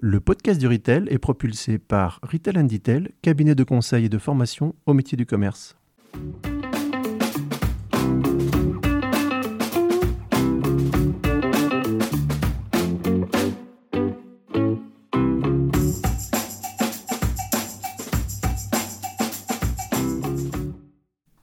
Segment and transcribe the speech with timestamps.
[0.00, 4.76] Le podcast du Retail est propulsé par Retail Detail, cabinet de conseil et de formation
[4.86, 5.76] au métier du commerce.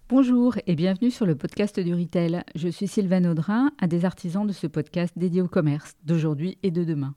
[0.08, 2.44] Bonjour et bienvenue sur le podcast du Retail.
[2.56, 6.72] Je suis Sylvain Audrin, un des artisans de ce podcast dédié au commerce d'aujourd'hui et
[6.72, 7.16] de demain.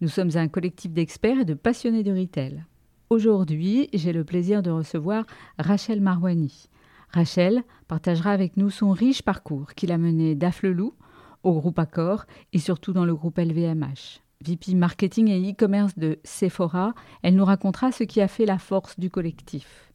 [0.00, 2.64] Nous sommes un collectif d'experts et de passionnés du retail.
[3.10, 5.24] Aujourd'hui, j'ai le plaisir de recevoir
[5.58, 6.68] Rachel Marwani.
[7.10, 10.94] Rachel partagera avec nous son riche parcours qu'il a mené d'Afflelou
[11.42, 14.20] au groupe Accor et surtout dans le groupe LVMH.
[14.44, 19.00] VP marketing et e-commerce de Sephora, elle nous racontera ce qui a fait la force
[19.00, 19.88] du collectif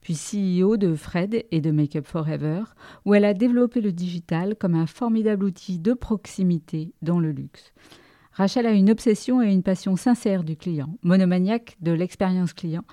[0.00, 2.62] puis CEO de Fred et de Make Up Forever,
[3.04, 7.72] où elle a développé le digital comme un formidable outil de proximité dans le luxe.
[8.32, 12.84] Rachel a une obsession et une passion sincère du client, monomaniaque de l'expérience client,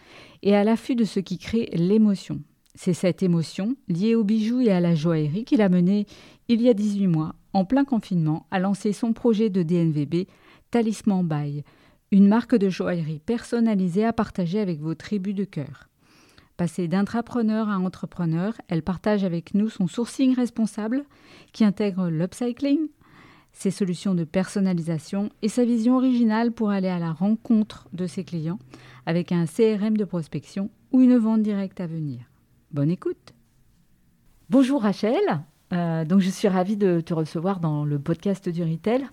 [0.41, 2.41] et à l'affût de ce qui crée l'émotion.
[2.75, 6.05] C'est cette émotion, liée aux bijoux et à la joaillerie, qu'il a mené,
[6.47, 10.27] il y a 18 mois, en plein confinement, à lancer son projet de DNVB,
[10.71, 11.63] Talisman By,
[12.11, 15.89] une marque de joaillerie personnalisée à partager avec vos tribus de cœur.
[16.55, 21.03] Passée d'intrapreneur à entrepreneur, elle partage avec nous son sourcing responsable
[21.53, 22.87] qui intègre l'upcycling,
[23.57, 28.23] ses solutions de personnalisation et sa vision originale pour aller à la rencontre de ses
[28.23, 28.59] clients
[29.07, 32.19] avec un CRM de prospection ou une vente directe à venir.
[32.71, 33.33] Bonne écoute.
[34.51, 35.23] Bonjour Rachel,
[35.73, 39.07] euh, donc je suis ravie de te recevoir dans le podcast du Retail.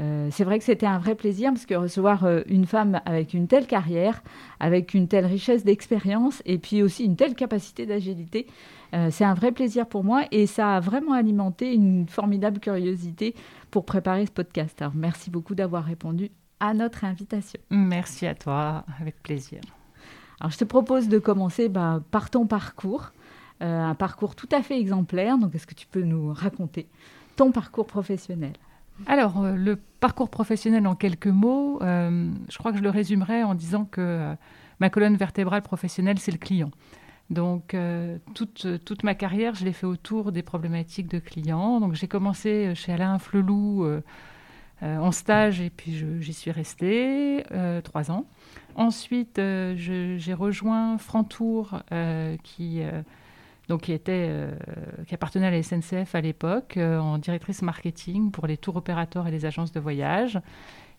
[0.00, 3.34] Euh, c'est vrai que c'était un vrai plaisir parce que recevoir euh, une femme avec
[3.34, 4.22] une telle carrière,
[4.58, 8.46] avec une telle richesse d'expérience et puis aussi une telle capacité d'agilité,
[8.94, 13.34] euh, c'est un vrai plaisir pour moi et ça a vraiment alimenté une formidable curiosité
[13.70, 14.80] pour préparer ce podcast.
[14.80, 17.60] Alors merci beaucoup d'avoir répondu à notre invitation.
[17.70, 19.60] Merci à toi, avec plaisir.
[20.40, 23.12] Alors je te propose de commencer bah, par ton parcours,
[23.60, 25.36] un parcours tout à fait exemplaire.
[25.36, 26.88] Donc est-ce que tu peux nous raconter
[27.36, 28.54] ton parcours professionnel?
[29.06, 33.42] Alors, euh, le parcours professionnel en quelques mots, euh, je crois que je le résumerai
[33.42, 34.34] en disant que euh,
[34.78, 36.70] ma colonne vertébrale professionnelle, c'est le client.
[37.30, 37.76] Donc,
[38.34, 41.78] toute, toute, ma carrière, je l'ai fait autour des problématiques de clients.
[41.78, 43.86] Donc, j'ai commencé chez Alain Flelou
[44.82, 47.44] en stage et puis j'y suis restée
[47.84, 48.26] trois ans.
[48.74, 49.40] Ensuite,
[49.76, 51.84] j'ai rejoint Frantour
[52.42, 52.82] qui
[53.70, 54.50] donc qui, était, euh,
[55.06, 59.28] qui appartenait à la SNCF à l'époque, euh, en directrice marketing pour les tours opérateurs
[59.28, 60.40] et les agences de voyage.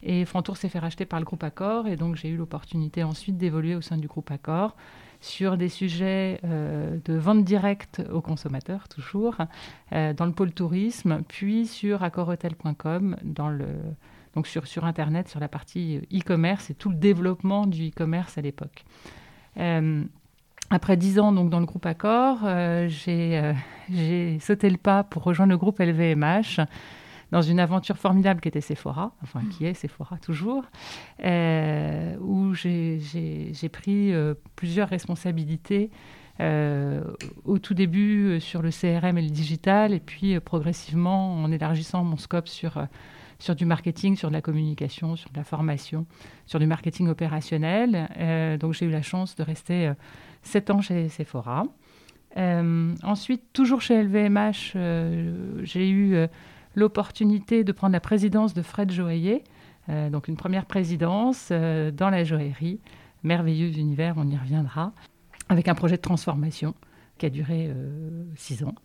[0.04, 3.38] Et Frantour s'est fait racheter par le groupe Accor, et donc j'ai eu l'opportunité ensuite
[3.38, 4.78] d'évoluer au sein du groupe Accor
[5.20, 9.36] sur des sujets euh, de vente directe aux consommateurs, toujours,
[9.92, 13.68] dans le pôle tourisme, puis sur accorhotel.com, dans le,
[14.34, 18.42] donc sur, sur Internet, sur la partie e-commerce et tout le développement du e-commerce à
[18.42, 18.86] l'époque.
[20.74, 23.54] Après dix ans donc dans le groupe Accor, euh, euh,
[23.90, 26.62] j'ai sauté le pas pour rejoindre le groupe LVMH
[27.34, 30.64] dans une aventure formidable qui était Sephora, enfin qui est Sephora toujours,
[31.26, 34.14] euh, où j'ai pris
[34.56, 35.92] plusieurs responsabilités
[36.40, 42.18] au tout début sur le CRM et le digital, et puis progressivement en élargissant mon
[42.18, 42.86] scope sur
[43.40, 46.06] sur du marketing, sur de la communication, sur de la formation,
[46.46, 48.58] sur du marketing opérationnel.
[48.60, 49.92] donc j'ai eu la chance de rester
[50.44, 51.66] 7 ans chez Sephora.
[52.38, 56.28] Euh, ensuite, toujours chez LVMH, euh, j'ai eu euh,
[56.76, 59.44] l'opportunité de prendre la présidence de Fred Joaillier,
[60.12, 62.80] donc une première présidence dans la joaillerie.
[63.24, 64.94] Merveilleux univers, on y reviendra,
[65.50, 66.76] avec un projet de transformation
[67.18, 67.70] qui a duré
[68.38, 68.76] 6 ans.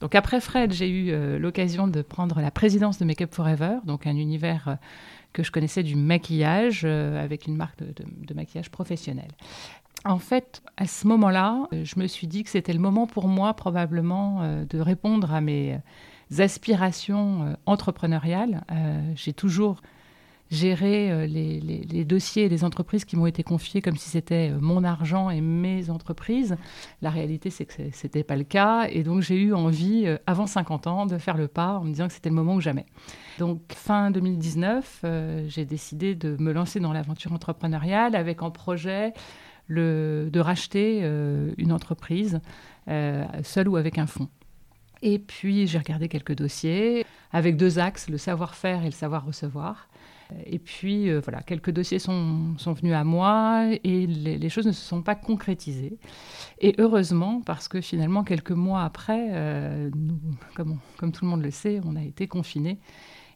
[0.00, 4.08] Donc après Fred, j'ai eu l'occasion de prendre la présidence de Make Up Forever, donc
[4.08, 4.78] un univers
[5.32, 9.28] que je connaissais du maquillage avec une marque de maquillage professionnel.
[10.04, 13.54] En fait, à ce moment-là, je me suis dit que c'était le moment pour moi
[13.54, 15.80] probablement euh, de répondre à mes
[16.38, 18.64] aspirations euh, entrepreneuriales.
[18.70, 19.80] Euh, j'ai toujours
[20.50, 25.28] géré les, dossiers et les entreprises qui m'ont été confiés comme si c'était mon argent
[25.28, 26.56] et mes entreprises.
[27.02, 28.86] La réalité, c'est que ce n'était pas le cas.
[28.88, 32.08] Et donc, j'ai eu envie, avant 50 ans, de faire le pas en me disant
[32.08, 32.86] que c'était le moment ou jamais.
[33.38, 35.04] Donc, fin 2019,
[35.48, 39.12] j'ai décidé de me lancer dans l'aventure entrepreneuriale avec en projet
[39.68, 42.40] de racheter euh, une entreprise
[42.88, 44.28] euh, seule ou avec un fonds.
[45.02, 49.88] Et puis j'ai regardé quelques dossiers avec deux axes, le savoir-faire et le savoir-recevoir.
[50.44, 54.72] Et puis euh, voilà, quelques dossiers sont, sont, venus à moi et les, choses ne
[54.72, 55.98] se sont pas concrétisées.
[56.60, 59.90] Et heureusement, parce que finalement, quelques mois après,
[60.54, 62.78] comme, comme, tout le monde le sait, on a été confinés.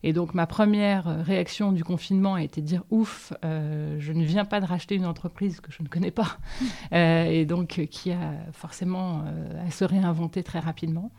[0.05, 4.25] Et donc ma première réaction du confinement a été de dire ouf, euh, je ne
[4.25, 6.39] viens pas de racheter une entreprise que je ne connais pas
[6.93, 9.25] euh, et donc qui a forcément
[9.67, 11.11] à se réinventer très rapidement.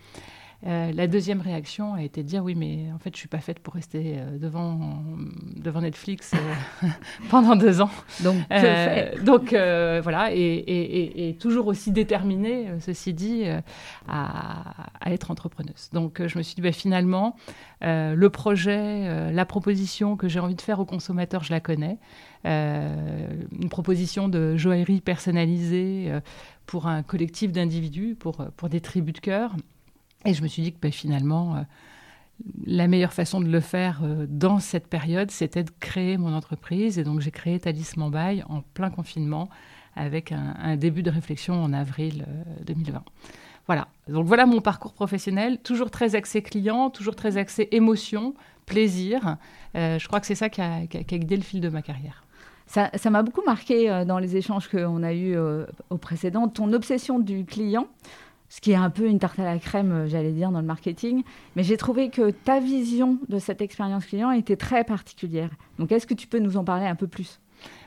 [0.66, 3.40] Euh, la deuxième réaction a été de dire oui, mais en fait, je suis pas
[3.40, 5.04] faite pour rester euh, devant,
[5.58, 6.88] devant Netflix euh,
[7.30, 7.90] pendant deux ans.
[8.24, 8.38] Donc,
[9.24, 13.44] donc voilà, et, toujours aussi déterminée, ceci dit,
[14.08, 14.64] à,
[15.06, 15.90] être entrepreneuse.
[15.92, 17.36] Donc je me suis dit bah, finalement,
[17.82, 21.98] le projet, la proposition que j'ai envie de faire aux consommateurs, je la connais.
[22.46, 26.12] une proposition de joaillerie personnalisée
[26.66, 29.56] pour un collectif d'individus, pour, pour des tribus de cœur.
[30.26, 31.62] Et je me suis dit que ben, finalement, euh,
[32.66, 36.98] la meilleure façon de le faire euh, dans cette période, c'était de créer mon entreprise.
[36.98, 39.50] Et donc j'ai créé Talisman Bail en plein confinement
[39.96, 42.26] avec un, début de réflexion en avril
[42.66, 42.98] 2020.
[42.98, 43.02] Euh,
[43.68, 48.34] voilà, donc voilà mon parcours professionnel, toujours très axé client, toujours très axé émotion,
[48.66, 49.38] plaisir.
[49.76, 52.26] je crois que c'est ça qui a, guidé le fil de ma carrière.
[52.66, 55.38] Ça m'a beaucoup marqué dans les échanges qu'on a eus
[55.92, 57.88] au précédent, ton obsession du client
[58.54, 60.68] ce qui est un peu une tarte à la crème, euh, j'allais dire, dans le
[60.68, 61.24] marketing.
[61.56, 65.50] Mais j'ai trouvé que ta vision de cette expérience client était très particulière.
[65.80, 67.40] Donc, est-ce que tu peux nous en parler un peu plus?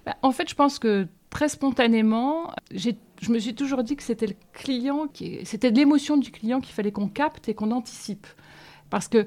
[0.04, 2.90] Bah, En fait, je pense que très spontanément, je
[3.30, 6.90] me suis toujours dit que c'était le client, qui, c'était l'émotion du client qu'il fallait
[6.90, 8.26] qu'on capte et qu'on anticipe.
[8.90, 9.24] Parce que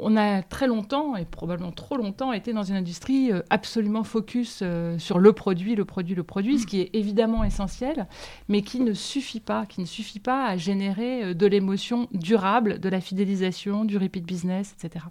[0.00, 4.60] on a très longtemps, et probablement trop longtemps, été dans une industrie euh, absolument focus
[4.62, 8.06] euh, sur le produit, le produit, le produit, ce qui est évidemment essentiel,
[8.48, 12.78] mais qui ne suffit pas, qui ne suffit pas à générer euh, de l'émotion durable,
[12.78, 15.04] de la fidélisation, du repeat business, etc.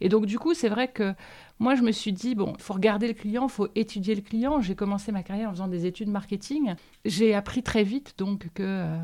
[0.00, 1.14] Et donc du coup, c'est vrai que
[1.60, 4.22] moi, je me suis dit, bon, il faut regarder le client, il faut étudier le
[4.22, 4.60] client.
[4.60, 6.74] J'ai commencé ma carrière en faisant des études marketing.
[7.04, 8.98] J'ai appris très vite, donc, qu'il euh,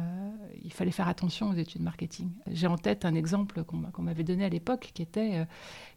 [0.70, 2.28] fallait faire attention aux études marketing.
[2.50, 5.44] J'ai en tête un exemple qu'on m'avait donné à l'époque, qui était euh,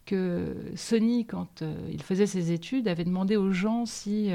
[0.06, 4.30] que Sony, quand euh, il faisait ses études, avait demandé aux gens si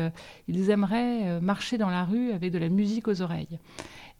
[0.48, 3.58] ils aimeraient marcher dans la rue avec de la musique aux oreilles.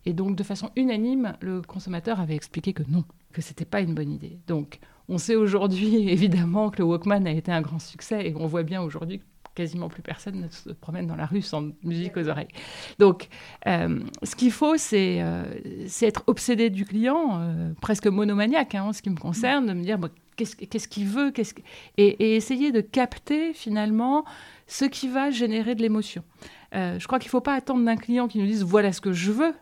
[0.06, 3.94] Et donc, de façon unanime, le consommateur avait expliqué que non, que c'était pas une
[3.94, 4.38] bonne idée.
[4.46, 4.78] Donc,
[5.08, 8.62] on sait aujourd'hui, évidemment, que le Walkman a été un grand succès et on voit
[8.62, 9.20] bien aujourd'hui
[9.58, 12.48] quasiment plus personne ne se promène dans la rue sans musique aux oreilles.
[13.00, 13.28] Donc,
[13.66, 15.44] euh, ce qu'il faut, euh,
[15.88, 19.72] c'est être obsédé du client, euh, presque monomaniaque hein, en ce qui me concerne, de
[19.72, 19.98] me dire
[20.36, 21.32] qu'est-ce qu'il veut
[21.96, 24.24] et, essayer de capter finalement
[24.68, 26.22] ce qui va générer de l'émotion.
[26.72, 29.12] je crois qu'il ne faut pas attendre d'un client qui nous dise voilà ce que
[29.12, 29.54] je veux,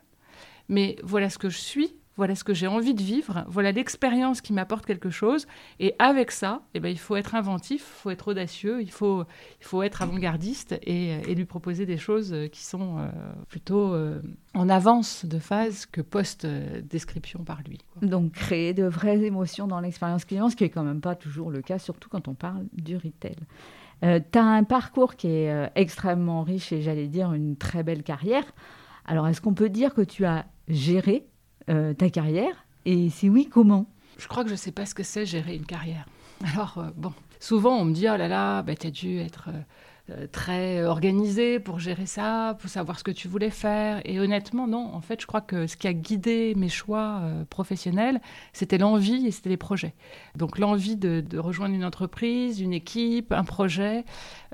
[0.68, 4.40] mais voilà ce que je suis voilà ce que j'ai envie de vivre, voilà l'expérience
[4.40, 5.46] qui m'apporte quelque chose.
[5.80, 9.24] Et avec ça, eh ben, il faut être inventif, il faut être audacieux, il faut,
[9.60, 13.10] il faut être avant-gardiste et, lui proposer des choses qui sont euh,
[13.48, 14.22] plutôt euh,
[14.54, 17.78] en avance de phase que post-description par lui.
[18.00, 21.50] Donc créer de vraies émotions dans l'expérience client, ce qui n'est quand même pas toujours
[21.50, 23.36] le cas, surtout quand on parle du retail.
[24.02, 28.02] Euh, tu as un parcours qui est extrêmement riche et j'allais dire une très belle
[28.02, 28.44] carrière.
[29.04, 31.26] Alors est-ce qu'on peut dire que tu as géré
[31.68, 33.86] euh, ta carrière Et si oui, comment?
[34.18, 36.06] Je crois que je ne sais pas ce que c'est gérer une carrière.
[36.52, 39.48] Alors, euh, bon, souvent on me dit, oh là là, bah, tu as dû être
[40.10, 44.00] euh, très organisé pour gérer ça, pour savoir ce que tu voulais faire.
[44.04, 44.94] Et honnêtement, non.
[44.94, 48.20] En fait, je crois que ce qui a guidé mes choix professionnels,
[48.52, 49.94] c'était l'envie et c'était les projets.
[50.36, 54.04] Donc l'envie de, de, rejoindre une entreprise, une équipe, un projet.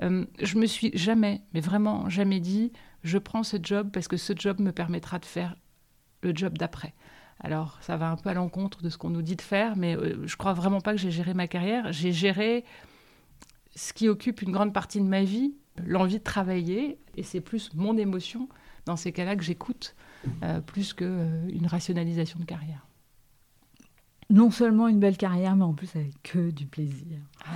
[0.01, 2.71] je me suis jamais, mais vraiment jamais dit,
[3.03, 5.55] je prends ce job parce que ce job me permettra de faire
[6.23, 6.93] le job d'après.
[7.39, 9.95] Alors, ça va un peu à l'encontre de ce qu'on nous dit de faire, mais
[9.95, 11.91] euh, je crois vraiment pas que j'ai géré ma carrière.
[11.91, 12.63] J'ai géré
[13.75, 17.73] ce qui occupe une grande partie de ma vie, l'envie de travailler, et c'est plus
[17.73, 18.47] mon émotion
[18.85, 19.95] dans ces cas-là que j'écoute,
[20.43, 22.85] euh, plus qu'une euh, rationalisation de carrière
[24.29, 27.19] non seulement une belle carrière, mais en plus avec que du plaisir.
[27.45, 27.51] Ah,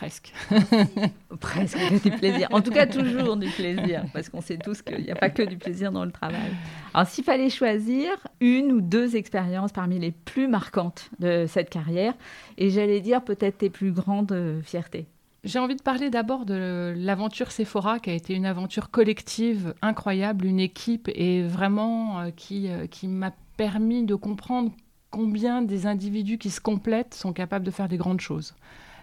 [0.00, 0.32] presque.
[1.40, 2.48] presque que du plaisir.
[2.52, 5.42] En tout cas, toujours du plaisir, parce qu'on sait tous qu'il n'y a pas que
[5.42, 6.50] du plaisir dans le travail.
[6.94, 8.08] Alors, s'il fallait choisir
[8.40, 12.14] une ou deux expériences parmi les plus marquantes de cette carrière,
[12.56, 15.06] et j'allais dire peut-être tes plus grandes euh, fiertés.
[15.44, 20.46] J'ai envie de parler d'abord de l'aventure Sephora, qui a été une aventure collective incroyable,
[20.46, 24.72] une équipe, et vraiment euh, qui, euh, qui m'a permis de comprendre
[25.10, 28.54] combien des individus qui se complètent sont capables de faire des grandes choses.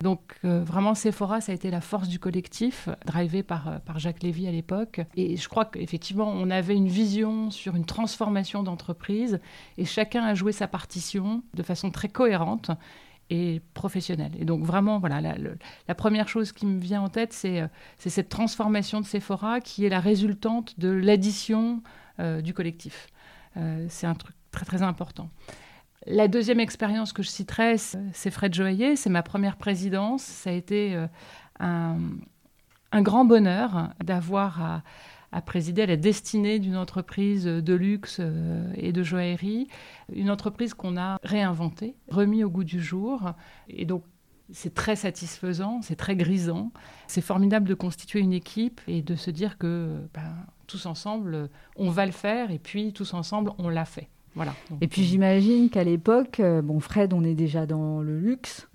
[0.01, 3.99] Donc euh, vraiment, Sephora, ça a été la force du collectif, drivé par, euh, par
[3.99, 5.01] Jacques Lévy à l'époque.
[5.15, 9.39] Et je crois qu'effectivement, on avait une vision sur une transformation d'entreprise
[9.77, 12.71] et chacun a joué sa partition de façon très cohérente
[13.29, 14.31] et professionnelle.
[14.39, 18.29] Et donc vraiment, voilà, la, première chose qui me vient en tête, c'est euh, cette
[18.29, 21.81] transformation de Sephora qui est la résultante de l'addition
[22.43, 23.09] du collectif.
[23.89, 25.29] c'est un truc très très important.
[26.05, 30.21] La deuxième expérience que je citerai, c'est Fred Joaillier, c'est ma première présidence.
[30.21, 31.07] Ça a été euh,
[31.59, 34.83] un, grand bonheur d'avoir à,
[35.31, 39.67] à, présider la destinée d'une entreprise de luxe euh, et de joaillerie,
[40.13, 43.33] une entreprise qu'on a réinventée, remis au goût du jour.
[43.67, 44.03] Et donc,
[44.53, 46.71] c'est très satisfaisant, c'est très grisant.
[47.07, 51.89] C'est formidable de constituer une équipe et de se dire que ben, tous ensemble, on
[51.89, 54.09] va le faire et puis tous ensemble, on l'a fait
[54.81, 58.67] et puis j'imagine qu'à l'époque, euh, bon, Fred, on est déjà dans le luxe.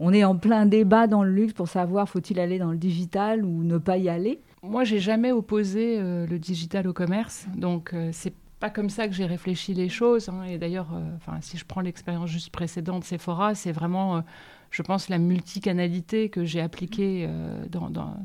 [0.00, 3.44] On est en plein débat dans le luxe pour savoir faut-il aller dans le digital
[3.44, 4.40] ou ne pas y aller?
[4.62, 9.06] Moi, j'ai jamais opposé euh, le digital au commerce, donc euh, c'est pas comme ça
[9.06, 10.28] que j'ai réfléchi les choses.
[10.28, 10.44] Hein.
[10.44, 14.24] Et d'ailleurs, enfin, si je prends l'expérience juste précédente Sephora, c'est vraiment,
[14.72, 17.28] je pense, la multicanalité que j'ai appliquée
[17.70, 18.16] dans, dans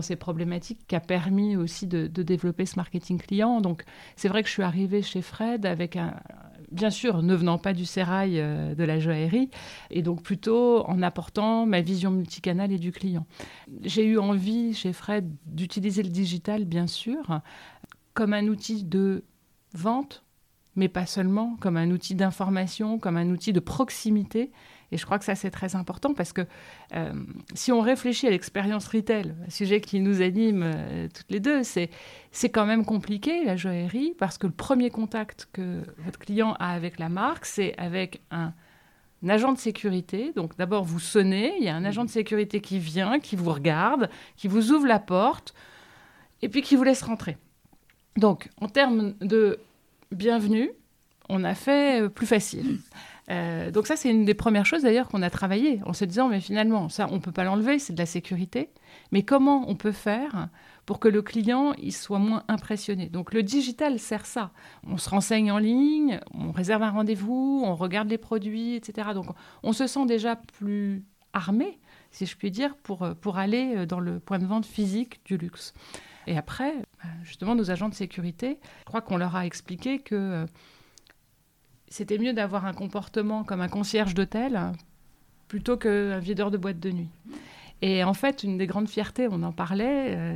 [0.00, 3.60] ces problématiques qui a permis aussi de, développer ce marketing client.
[3.60, 3.84] Donc
[4.16, 6.14] c'est vrai que je suis arrivée chez Fred avec un,
[6.70, 9.50] bien sûr, ne venant pas du sérail euh, de la joaillerie,
[9.90, 13.26] et donc plutôt en apportant ma vision multicanale et du client.
[13.82, 17.40] J'ai eu envie chez Fred d'utiliser le digital, bien sûr,
[18.14, 19.24] comme un outil de
[19.74, 20.24] vente,
[20.76, 24.52] mais pas seulement, comme un outil d'information, comme un outil de proximité
[24.92, 26.42] et je crois que ça, c'est très important parce que
[26.94, 27.12] euh,
[27.54, 31.62] si on réfléchit à l'expérience retail, un sujet qui nous anime euh, toutes les deux,
[31.62, 31.90] c'est,
[32.32, 36.72] c'est quand même compliqué, la joaillerie, parce que le premier contact que votre client a
[36.72, 38.52] avec la marque, c'est avec un,
[39.28, 40.32] agent de sécurité.
[40.34, 43.52] Donc d'abord, vous sonnez, il y a un agent de sécurité qui vient, qui vous
[43.52, 45.54] regarde, qui vous ouvre la porte,
[46.42, 47.36] et puis qui vous laisse rentrer.
[48.16, 49.58] Donc, en termes de
[50.10, 50.70] bienvenue,
[51.28, 52.78] on a fait euh, plus facile.
[53.30, 56.28] Euh, donc ça, c'est une des premières choses d'ailleurs qu'on a travaillé en se disant,
[56.28, 58.70] mais finalement, ça, on ne peut pas l'enlever, c'est de la sécurité.
[59.12, 60.48] Mais comment on peut faire
[60.84, 63.08] pour que le client il soit moins impressionné?
[63.08, 64.50] Donc le digital sert ça.
[64.84, 69.10] On se renseigne en ligne, on réserve un rendez-vous, on regarde les produits, etc.
[69.14, 69.26] Donc
[69.62, 71.78] on se sent déjà plus armé,
[72.10, 75.72] si je puis dire, pour, pour aller dans le point de vente physique du luxe.
[76.26, 80.46] Et après, bah, justement, nos agents de sécurité, je crois qu'on leur a expliqué que
[81.90, 84.72] c'était mieux d'avoir un comportement comme un concierge d'hôtel
[85.48, 87.10] plutôt qu'un videur de boîte de nuit.
[87.82, 90.34] Et en fait, une des grandes fiertés, on en parlait, euh,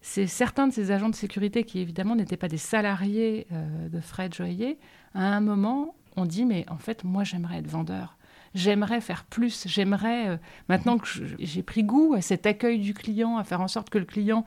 [0.00, 4.00] c'est certains de ces agents de sécurité qui évidemment n'étaient pas des salariés euh, de
[4.00, 4.78] Fred Joyer,
[5.14, 8.16] à un moment, on dit mais en fait moi j'aimerais être vendeur,
[8.54, 10.36] j'aimerais faire plus, j'aimerais euh,
[10.68, 13.98] maintenant que j'ai pris goût à cet accueil du client, à faire en sorte que
[13.98, 14.44] le client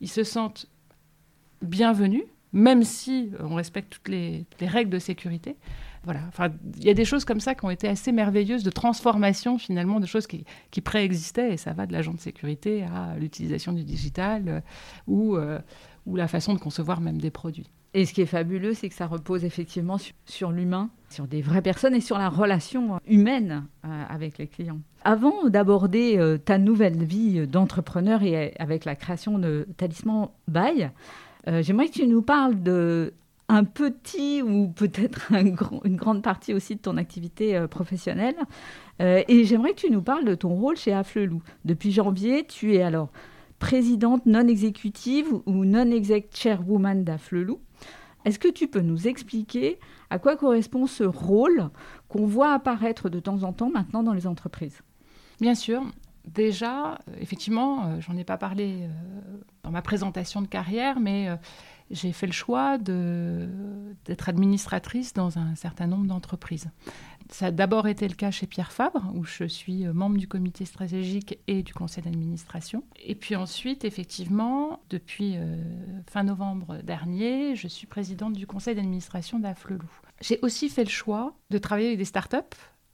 [0.00, 0.66] il se sente
[1.60, 5.56] bienvenu, même si on respecte toutes les, règles de sécurité.
[6.04, 6.20] Voilà.
[6.28, 9.58] Enfin, il y a des choses comme ça qui ont été assez merveilleuses de transformation
[9.58, 10.44] finalement de choses qui,
[10.80, 14.60] préexistaient et ça va de l'agent de sécurité à l'utilisation du digital euh,
[15.06, 15.58] ou, euh,
[16.06, 17.70] ou la façon de concevoir même des produits.
[17.92, 21.60] Et ce qui est fabuleux, c'est que ça repose effectivement sur, l'humain, sur des vraies
[21.60, 24.80] personnes et sur la relation humaine euh, avec les clients.
[25.02, 30.92] Avant d'aborder ta nouvelle vie d'entrepreneur et avec la création de Talisman Bail,
[31.48, 33.14] euh, j'aimerais que tu nous parles de
[33.48, 35.44] un petit ou peut-être un
[35.84, 38.36] une grande partie aussi de ton activité euh, professionnelle.
[39.02, 41.42] Euh, et j'aimerais que tu nous parles de ton rôle chez Afflelou.
[41.64, 43.10] Depuis janvier, tu es alors
[43.58, 47.60] présidente non exécutive ou non-exec chairwoman d'Afflelou.
[48.24, 49.78] Est-ce que tu peux nous expliquer
[50.10, 51.70] à quoi correspond ce rôle
[52.08, 54.82] qu'on voit apparaître de temps en temps maintenant dans les entreprises?
[55.40, 55.82] Bien sûr.
[56.26, 58.88] Déjà, effectivement, j'en ai pas parlé
[59.62, 61.36] dans ma présentation de carrière, mais euh,
[61.90, 66.70] j'ai fait le choix d'être administratrice dans un certain nombre d'entreprises.
[67.30, 70.26] Ça a d'abord été le cas chez Pierre Fabre, où je suis euh, membre du
[70.26, 72.82] comité stratégique et du conseil d'administration.
[73.04, 75.56] Et puis ensuite, effectivement, depuis euh,
[76.10, 79.90] fin novembre dernier, je suis présidente du conseil d'administration d'Afflelou.
[80.20, 82.36] J'ai aussi fait le choix de travailler avec des startups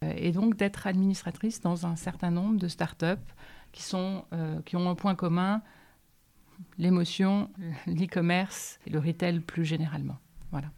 [0.03, 3.15] et donc d'être administratrice dans un certain nombre de startups
[3.73, 4.25] qui, sont,
[4.65, 5.62] qui ont un point commun,
[6.79, 7.50] l'émotion,
[7.87, 10.17] l'e-commerce et le retail plus généralement.
[10.50, 10.69] Voilà.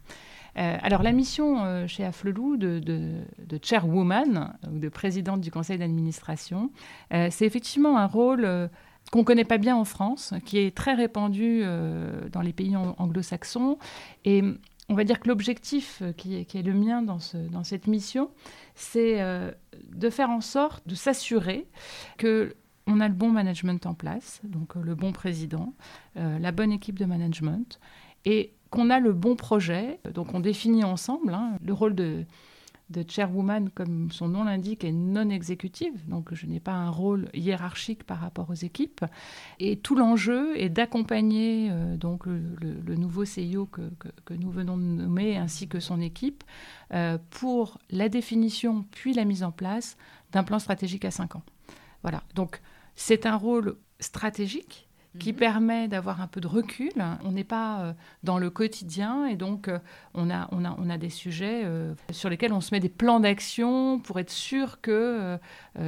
[0.57, 3.21] Euh, alors la mission euh, chez Afflelou de,
[3.61, 6.71] chairwoman ou de présidente du conseil d'administration,
[7.13, 8.69] euh, c'est effectivement un rôle
[9.11, 11.63] qu'on ne connaît pas bien en France, qui est très répandu
[12.31, 13.79] dans les pays anglo-saxons.
[14.23, 14.43] Et
[14.89, 18.31] on va dire que l'objectif qui, est le mien dans, ce, dans cette mission,
[18.75, 19.19] c'est
[19.91, 21.67] de faire en sorte de s'assurer
[22.17, 22.55] que
[22.89, 25.73] on a le bon management en place, donc euh, le bon président,
[26.17, 27.79] euh, la bonne équipe de management,
[28.25, 29.99] et qu'on a le bon projet.
[30.13, 32.25] Donc on définit ensemble hein, le rôle de,
[32.89, 37.29] de chairwoman, comme son nom l'indique, est non exécutive, donc je n'ai pas un rôle
[37.33, 39.05] hiérarchique par rapport aux équipes.
[39.59, 43.89] Et tout l'enjeu est d'accompagner euh, donc le, nouveau CIO que,
[44.25, 46.43] que, nous venons de nommer, ainsi que son équipe,
[46.93, 49.95] euh, pour la définition puis la mise en place
[50.31, 51.43] d'un plan stratégique à 5 ans.
[52.01, 52.61] Voilà, donc
[52.95, 55.39] c'est un rôle stratégique qui mhm.
[55.39, 56.91] permet d'avoir un peu de recul.
[57.23, 59.79] On n'est pas euh, dans le quotidien et donc euh,
[60.13, 62.89] on, a, on, a, on a des sujets euh, sur lesquels on se met des
[62.89, 65.37] plans d'action pour être sûr que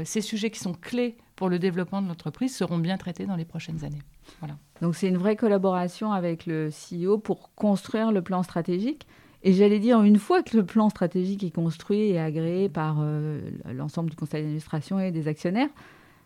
[0.04, 3.46] ces sujets qui sont clés pour le développement de l'entreprise seront bien traités dans les
[3.46, 4.02] prochaines années.
[4.40, 4.58] Voilà.
[4.82, 9.08] Donc c'est une vraie collaboration avec le CEO pour construire le plan stratégique.
[9.44, 13.04] Et j'allais dire, une fois que le plan stratégique est construit et agréé par
[13.74, 15.70] l'ensemble du conseil d'administration et des actionnaires,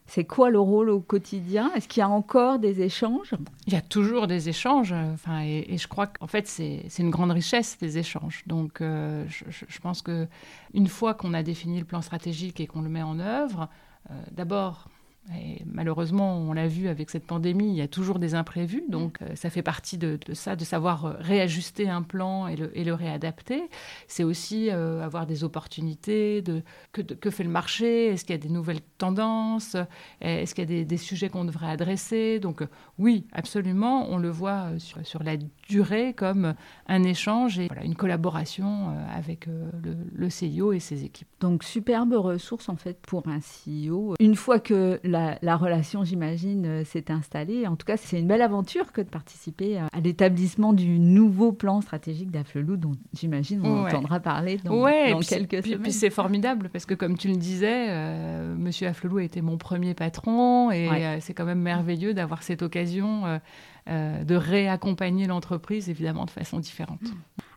[0.07, 1.71] c'est quoi le rôle au quotidien?
[1.75, 3.33] Est-ce qu'il y a encore des échanges?
[3.65, 4.93] Il y a toujours des échanges.
[4.93, 8.43] Enfin, et, je crois qu'en fait, c'est une grande richesse, des échanges.
[8.45, 12.89] Donc, euh, je, pense qu'une fois qu'on a défini le plan stratégique et qu'on le
[12.89, 13.67] met en œuvre,
[14.11, 14.89] euh, d'abord,
[15.33, 18.83] et malheureusement, on l'a vu avec cette pandémie, il y a toujours des imprévus.
[18.89, 22.93] Donc, euh, ça fait partie de, ça, de savoir euh, réajuster un plan et le,
[22.93, 23.63] réadapter.
[24.07, 26.43] C'est aussi euh, avoir des opportunités.
[26.43, 29.75] De, que, fait le marché Est-ce qu'il y a des nouvelles tendances?
[30.21, 32.39] Est-ce qu'il y a des, sujets qu'on devrait adresser?
[32.39, 32.61] Donc,
[32.99, 36.53] oui, absolument, on le voit sur, sur, la durée comme
[36.87, 41.27] un échange et une collaboration avec le, le CIO et ses équipes.
[41.39, 44.15] Donc, superbe ressource en fait pour un CEO.
[44.19, 45.14] Une fois que la,
[45.55, 47.67] relation, j'imagine, euh, s'est installée.
[47.67, 51.81] En tout cas, c'est une belle aventure que de participer à l'établissement du nouveau plan
[51.81, 54.85] stratégique d'Afflelou, dont j'imagine on entendra parler dans,
[55.21, 55.81] quelques puis, semaines.
[55.81, 59.57] Puis c'est formidable parce que, comme tu le disais, euh, Monsieur Afflelou a été mon
[59.57, 63.39] premier patron et euh, c'est quand même merveilleux d'avoir cette occasion
[63.87, 67.01] de réaccompagner l'entreprise, évidemment, de façon différente.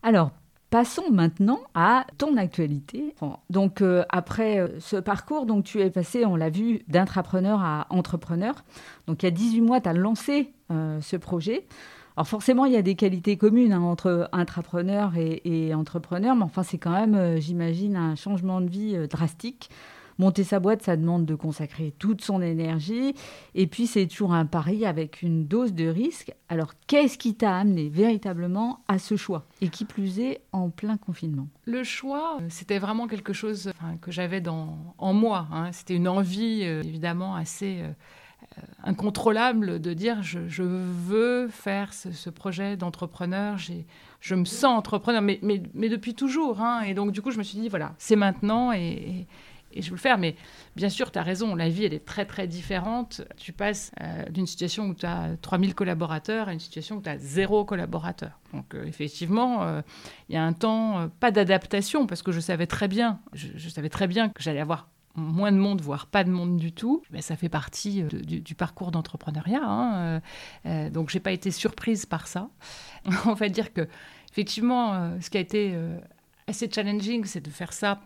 [0.02, 0.32] Alors,
[0.70, 3.14] Passons maintenant à ton actualité.
[3.48, 7.87] Donc euh, après euh, ce parcours, donc tu es passé, on l'a vu, d'intrapreneur à
[7.88, 8.54] entrepreneur.
[9.06, 11.66] Donc il y a 18 mois, tu as lancé euh, ce projet.
[12.18, 16.42] Alors forcément, il y a des qualités communes hein, entre intrapreneur et, et, entrepreneur, mais
[16.42, 19.70] enfin c'est quand même, j'imagine, un changement de vie drastique.
[20.18, 23.14] Monter sa boîte, ça demande de consacrer toute son énergie.
[23.54, 26.32] Et puis, c'est toujours un pari avec une dose de risque.
[26.48, 29.46] Alors, qu'est-ce qui t'a amené véritablement à ce choix?
[29.60, 31.49] Et qui plus est, en plein confinement?
[31.66, 35.47] Le choix, euh, c'était vraiment quelque chose que j'avais en moi.
[35.52, 35.71] Hein.
[35.73, 37.82] C'était une envie, euh, évidemment, assez...
[37.82, 37.93] Euh,
[38.84, 45.88] incontrôlable de dire je, veux faire ce, projet d'entrepreneur, je me sens entrepreneur, mais, mais,
[45.88, 46.60] depuis toujours.
[46.60, 46.82] Hein.
[46.82, 49.26] et donc du coup, je me suis dit, voilà, c'est maintenant et,
[49.73, 50.19] et je veux le faire.
[50.19, 50.37] Mais
[50.76, 53.23] bien sûr, tu as raison, la vie, elle est très, très différente.
[53.37, 57.09] Tu passes euh, d'une situation où tu as 3000 collaborateurs à une situation où tu
[57.09, 58.39] as zéro collaborateur.
[58.52, 59.83] Donc, euh, effectivement, euh,
[60.28, 63.89] il y a un temps, pas d'adaptation, parce que je savais très bien, je, savais
[63.89, 67.02] très bien que j'allais avoir moins de monde, voire pas de monde du tout.
[67.11, 69.63] Mais ça fait partie du, parcours d'entrepreneuriat.
[69.65, 70.21] Hein.
[70.91, 72.49] donc, j'ai pas été surprise par ça.
[73.26, 73.89] On va dire que,
[74.31, 75.76] effectivement, ce qui a été
[76.47, 78.00] assez challenging, c'est de faire ça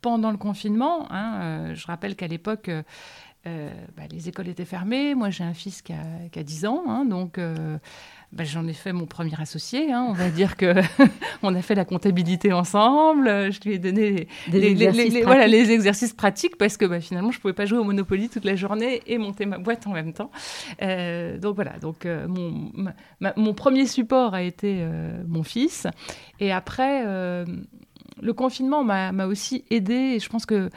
[0.00, 1.10] pendant le confinement.
[1.10, 2.82] Hein, euh, je rappelle qu'à l'époque, euh,
[3.46, 5.14] euh, bah, les écoles étaient fermées.
[5.14, 7.38] Moi, j'ai un fils qui a, qui a 10 ans, hein, donc
[8.32, 9.92] bah, j'en ai fait mon premier associé.
[9.92, 10.06] Hein.
[10.08, 10.74] on va dire que
[11.42, 13.50] on a fait la comptabilité ensemble.
[13.52, 17.40] Je lui ai donné les, les, voilà, les exercices pratiques parce que bah, finalement, je
[17.40, 20.30] pouvais pas jouer au Monopoly toute la journée et monter ma boîte en même temps.
[20.80, 21.78] donc voilà.
[21.80, 22.72] Donc mon,
[23.36, 24.86] mon, premier support a été
[25.26, 25.86] mon fils,
[26.40, 27.04] et après
[28.20, 30.70] le confinement m'a aussi aidé et je pense que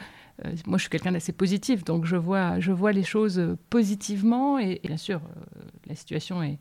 [0.44, 4.58] euh, moi, je suis quelqu'un d'assez positif, donc je vois, je vois les choses positivement.
[4.58, 6.58] Et, bien sûr, euh, la situation est,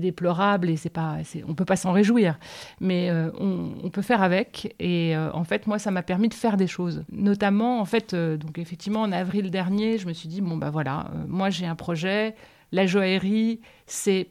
[0.00, 2.38] déplorable et c'est pas, on peut pas s'en réjouir,
[2.80, 4.74] mais euh, on, peut faire avec.
[4.80, 7.04] Et en fait, moi, ça m'a permis de faire des choses.
[7.12, 11.10] Notamment, en fait, donc effectivement, en avril dernier, je me suis dit bon bah voilà,
[11.26, 12.34] moi j'ai un projet,
[12.72, 14.30] la joaillerie, c'est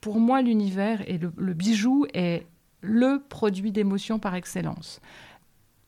[0.00, 2.46] pour moi l'univers et le bijou est
[2.84, 5.00] le produit d'émotion par excellence.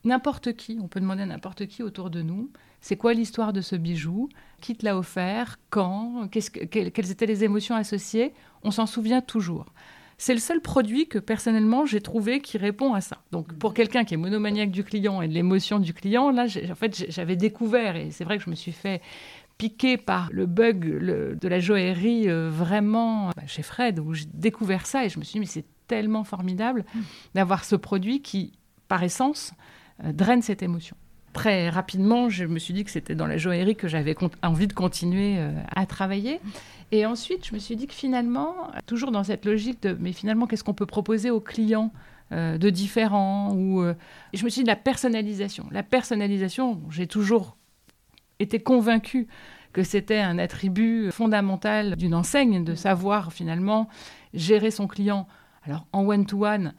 [0.03, 2.49] N'importe qui, on peut demander à n'importe qui autour de nous,
[2.81, 4.29] c'est quoi l'histoire de ce bijou
[4.61, 8.33] Qui te l'a offert Quand Quelles étaient les émotions associées
[8.63, 9.65] On s'en souvient toujours.
[10.19, 13.17] C'est le seul produit que personnellement j'ai trouvé qui répond à ça.
[13.31, 16.75] Donc pour quelqu'un qui est monomaniaque du client et de l'émotion du client, là en
[16.75, 19.01] fait j'avais découvert et c'est vrai que je me suis fait
[19.59, 20.79] piquer par le bug
[21.39, 25.23] de la joaillerie euh, vraiment bah, chez Fred où j'ai découvert ça et je me
[25.23, 26.85] suis dit mais c'est tellement formidable
[27.35, 28.53] d'avoir ce produit qui,
[28.87, 29.53] par essence,
[30.03, 30.95] euh, draine cette émotion.
[31.33, 34.73] Très rapidement, je me suis dit que c'était dans la joaillerie que j'avais envie de
[34.73, 36.39] continuer euh, à travailler.
[36.91, 40.47] Et ensuite, je me suis dit que finalement, toujours dans cette logique de, mais finalement,
[40.47, 41.91] qu'est-ce qu'on peut proposer aux clients
[42.31, 43.53] de différent.
[43.53, 43.85] Ou,
[44.33, 45.65] je me suis dit la personnalisation.
[45.71, 47.55] La personnalisation, j'ai toujours
[48.39, 49.27] été convaincue
[49.73, 53.87] que c'était un attribut fondamental d'une enseigne, de savoir finalement
[54.33, 55.27] gérer son client.
[55.67, 56.73] Alors en one-to-one,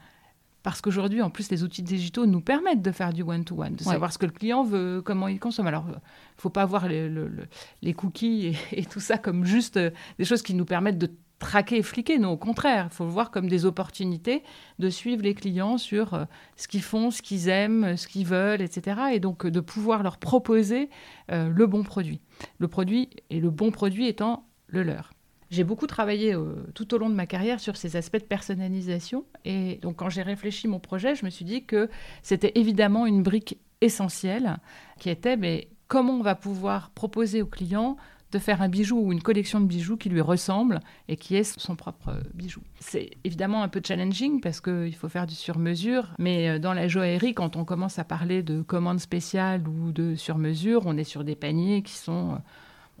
[0.63, 4.11] parce qu'aujourd'hui, en plus, les outils digitaux nous permettent de faire du one-to-one, de savoir
[4.11, 5.67] ce que le client veut, comment il consomme.
[5.67, 5.97] Alors, il ne
[6.41, 10.65] faut pas voir les, cookies et, tout ça comme juste euh, des choses qui nous
[10.65, 12.19] permettent de traquer et fliquer.
[12.19, 14.43] Non, au contraire, il faut le voir comme des opportunités
[14.79, 16.25] de suivre les clients sur euh,
[16.57, 18.99] ce qu'ils font, ce qu'ils aiment, ce qu'ils veulent, etc.
[19.13, 20.89] Et donc, euh, de pouvoir leur proposer
[21.29, 22.21] le bon produit.
[22.57, 25.11] Le produit et le bon produit étant le leur.
[25.49, 29.25] J'ai beaucoup travaillé euh, tout au long de ma carrière sur ces aspects de personnalisation.
[29.45, 31.89] Et donc, quand j'ai réfléchi mon projet, je me suis dit que
[32.21, 34.57] c'était évidemment une brique essentielle
[34.99, 37.97] qui était mais comment on va pouvoir proposer au client
[38.31, 41.59] de faire un bijou ou une collection de bijoux qui lui ressemble et qui est
[41.59, 42.61] son propre bijou.
[42.79, 46.87] C'est évidemment un peu challenging parce qu'il faut faire du sur-mesure, mais euh, dans la
[46.87, 51.23] joaillerie, quand on commence à parler de commandes spéciales ou de sur-mesure, on est sur
[51.23, 52.37] des paniers qui sont euh,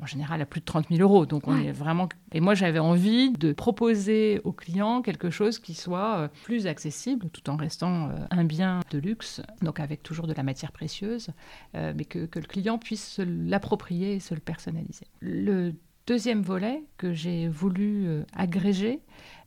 [0.01, 1.25] en général à plus de 30 000 euros.
[1.25, 2.09] Donc on est vraiment.
[2.31, 7.29] Et moi j'avais envie de proposer aux clients quelque chose qui soit euh, plus accessible,
[7.29, 11.29] tout en restant euh, un bien de luxe, donc avec toujours de la matière précieuse,
[11.75, 15.05] euh, mais que, que, le client puisse se l'approprier et se le personnaliser.
[15.19, 15.73] Le
[16.07, 18.99] deuxième volet que j'ai voulu agréger,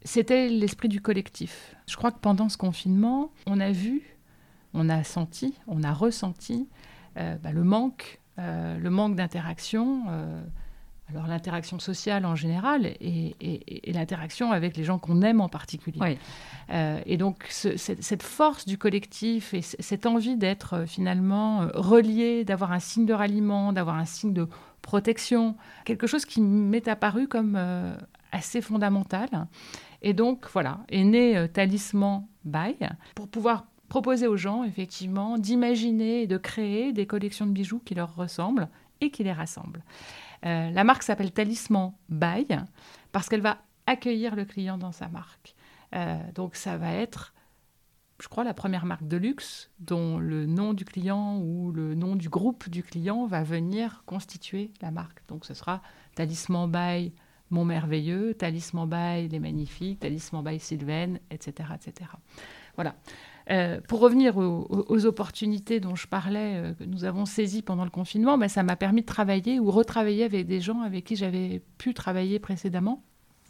[0.05, 1.75] c'était l'esprit du collectif.
[1.89, 4.17] Je crois que pendant ce confinement, on a vu,
[4.73, 6.69] on a senti, on a ressenti
[7.17, 10.43] bah, le manque euh, le manque d'interaction, euh,
[11.11, 13.35] alors l'interaction sociale en général et,
[13.87, 16.19] l'interaction avec les gens qu'on aime en particulier.
[16.71, 22.81] Euh, et donc cette, force du collectif et cette envie d'être finalement relié, d'avoir un
[22.81, 24.49] signe de ralliement, d'avoir un signe de
[24.81, 27.59] protection, quelque chose qui m'est apparu comme
[28.33, 29.29] assez fondamental.
[30.01, 32.77] Et donc voilà, est né Talisman By
[33.15, 37.95] pour pouvoir proposer aux gens, effectivement, d'imaginer et de créer des collections de bijoux qui
[37.95, 38.71] leur ressemblent
[39.03, 39.85] et qui les rassemblent.
[40.47, 42.47] Euh, la marque s'appelle Talisman By
[43.13, 45.55] parce qu'elle va accueillir le client dans sa marque.
[45.95, 47.35] Euh, donc ça va être,
[48.19, 52.17] je crois, la première marque de luxe dont le nom du client ou le nom
[52.17, 55.21] du groupe du client va venir constituer la marque.
[55.29, 55.83] Donc ce sera
[56.15, 57.13] Talisman By
[57.51, 61.69] Mon Merveilleux, Talisman By Les Magnifiques, Talisman By Sylvain, etc.
[61.75, 62.09] etc.
[62.75, 62.95] Voilà.
[63.53, 67.91] Euh, pour revenir aux, opportunités dont je parlais, euh, que nous avons saisies pendant le
[67.91, 71.61] confinement, ben, ça m'a permis de travailler ou retravailler avec des gens avec qui j'avais
[71.77, 73.03] pu travailler précédemment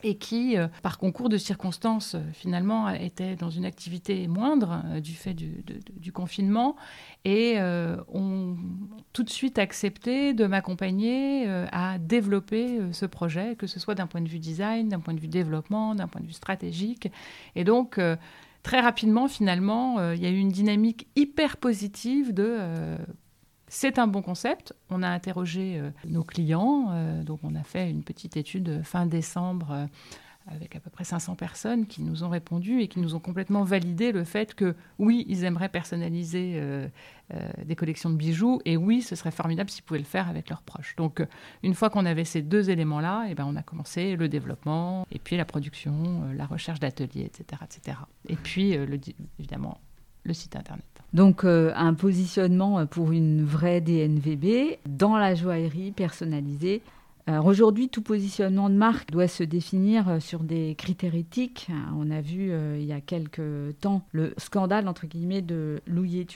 [0.03, 5.35] et qui, euh, par concours de circonstances, finalement, étaient dans une activité moindre du fait
[5.35, 5.63] du,
[5.97, 6.75] du confinement
[7.25, 7.59] et
[8.13, 8.57] ont
[9.13, 14.23] tout de suite accepté de m'accompagner à développer ce projet, que ce soit d'un point
[14.23, 17.09] de vue design, d'un point de vue développement, d'un point de vue stratégique.
[17.55, 18.01] Et donc,
[18.63, 22.97] très rapidement, finalement, euh, il y a eu une dynamique hyper positive de euh,
[23.69, 24.75] c'est un bon concept.
[24.91, 26.93] On a interrogé euh, nos clients,
[27.25, 29.89] donc on a fait une petite étude fin décembre
[30.47, 33.63] avec à peu près 500 personnes qui nous ont répondu et qui nous ont complètement
[33.63, 36.89] validé le fait que oui, ils aimeraient personnaliser euh,
[37.33, 40.49] euh, des collections de bijoux et oui, ce serait formidable s'ils pouvaient le faire avec
[40.51, 40.97] leurs proches.
[40.97, 41.27] Donc euh,
[41.63, 45.07] une fois qu'on avait ces deux éléments-là, et eh ben, on a commencé le développement
[45.13, 47.99] et puis la production, la recherche d'ateliers, etc., etc.
[48.29, 48.77] Et puis
[49.39, 49.79] évidemment
[50.25, 50.85] le site internet.
[51.13, 56.83] Donc un positionnement pour une vraie DNVB dans la joaillerie personnalisée
[57.29, 61.69] Aujourd'hui, tout positionnement de marque doit se définir euh, sur des critères éthiques.
[61.97, 66.27] On a vu euh, il y a quelques temps le scandale entre guillemets de Louis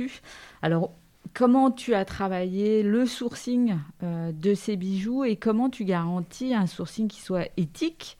[0.63, 0.93] Alors,
[1.35, 6.69] comment tu as travaillé le sourcing euh, de ces bijoux et comment tu garantis un
[6.69, 8.17] sourcing qui soit éthique?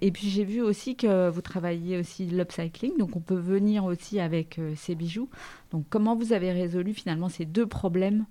[0.00, 4.20] Et puis j'ai vu aussi que vous travaillez aussi l'upcycling, donc on peut venir aussi
[4.20, 5.30] avec ces bijoux.
[5.72, 8.26] Donc comment vous avez résolu finalement ces deux problèmes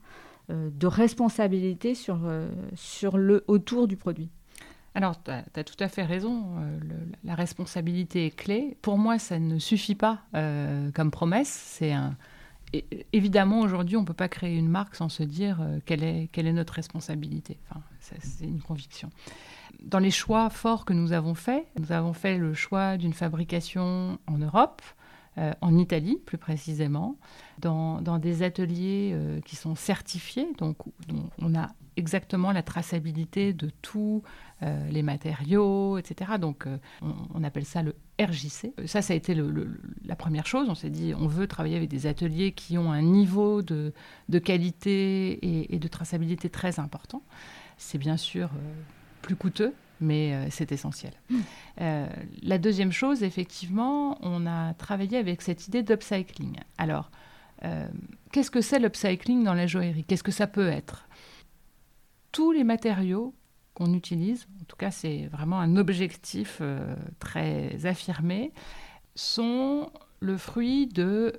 [0.50, 4.30] de responsabilité sur, euh, sur le, autour du produit.
[4.94, 6.46] Alors, tu as, tout à fait raison.
[6.58, 6.80] Euh,
[7.24, 8.78] la responsabilité est clé.
[8.82, 10.22] Pour moi, ça ne suffit pas
[10.94, 11.50] comme promesse.
[11.50, 12.16] C'est un.
[13.12, 16.48] évidemment, aujourd'hui, on ne peut pas créer une marque sans se dire quelle, est, quelle
[16.48, 17.58] est notre responsabilité.
[17.70, 19.10] Enfin, c'est une conviction.
[19.84, 24.18] Dans les choix forts que nous avons faits, nous avons fait le choix d'une fabrication
[24.28, 24.82] en Europe,
[25.38, 27.18] euh, en Italie plus précisément,
[27.60, 30.78] dans, des ateliers euh, qui sont certifiés, donc
[31.40, 34.24] on a exactement la traçabilité de tous
[34.64, 36.32] euh, les matériaux, etc.
[36.40, 36.68] Donc
[37.34, 38.74] on, appelle ça le RJC.
[38.86, 39.36] Ça, ça a été
[40.06, 40.70] la première chose.
[40.70, 43.94] On s'est dit, on veut travailler avec des ateliers qui ont un niveau de,
[44.44, 47.24] qualité et, et, de traçabilité très important.
[47.78, 48.50] C'est bien sûr
[49.22, 51.14] plus coûteux mais c'est essentiel.
[51.30, 51.40] Mmh.
[52.44, 56.58] la deuxième chose, effectivement, on a travaillé avec cette idée d'upcycling.
[56.78, 57.12] Alors,
[58.32, 60.04] qu'est-ce que c'est l'upcycling dans la joaillerie?
[60.04, 61.08] Qu'est-ce que ça peut être?
[62.32, 63.34] Tous les matériaux
[63.74, 66.62] qu'on utilise, en tout cas c'est vraiment un objectif
[67.20, 68.52] très affirmé,
[69.16, 71.34] sont le fruit de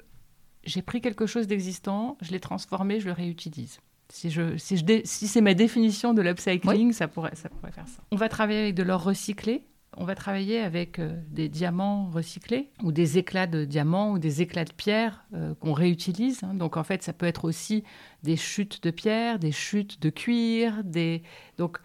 [0.66, 3.78] j'ai pris quelque chose d'existant, je l'ai transformé, je le réutilise.
[4.08, 7.88] Si, je, si, je si c'est ma définition de l'upcycling, ça, pourrait, ça pourrait faire
[7.88, 8.02] ça.
[8.10, 9.66] On va travailler avec de l'or recyclé.
[9.98, 14.42] On va travailler avec euh, des diamants recyclés ou des éclats de diamants ou des
[14.42, 16.44] éclats de pierre euh, qu'on réutilise.
[16.44, 16.54] Hein.
[16.54, 17.82] Donc en fait, ça peut être aussi
[18.22, 20.84] des chutes de pierre, des chutes de cuir.
[20.84, 21.22] Des...
[21.56, 21.78] Donc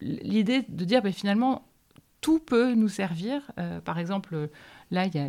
[0.00, 1.68] l'idée de dire ben, finalement,
[2.22, 3.52] tout peut nous servir.
[3.58, 4.48] Euh, par exemple,
[4.90, 5.28] Là, il y a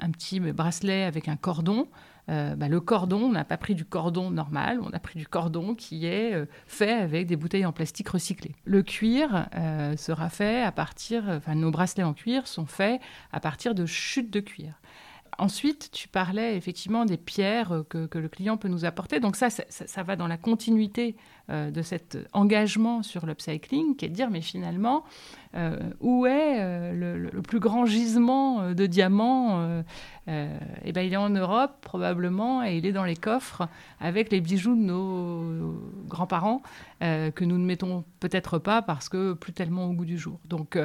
[0.00, 1.88] un, petit bracelet avec un cordon.
[2.30, 5.26] Euh, bah, le cordon, on n'a pas pris du cordon normal, on a pris du
[5.26, 8.54] cordon qui est euh, fait avec des bouteilles en plastique recyclées.
[8.64, 13.00] Le cuir euh, sera fait à partir, nos bracelets en cuir sont faits
[13.32, 14.80] à partir de chutes de cuir.
[15.38, 19.20] Ensuite, tu parlais effectivement des pierres que, le client peut nous apporter.
[19.20, 21.16] Donc ça, ça, va dans la continuité
[21.50, 25.04] de cet engagement sur l'upcycling, qui est de dire, mais finalement,
[25.56, 29.82] euh, où est euh, le, plus grand gisement euh, de diamants
[30.28, 33.66] eh ben, Il est en Europe probablement et il est dans les coffres
[33.98, 35.74] avec les bijoux de nos
[36.06, 36.62] grands-parents
[37.00, 40.38] que nous ne mettons peut-être pas parce que plus tellement au goût du jour.
[40.44, 40.78] Donc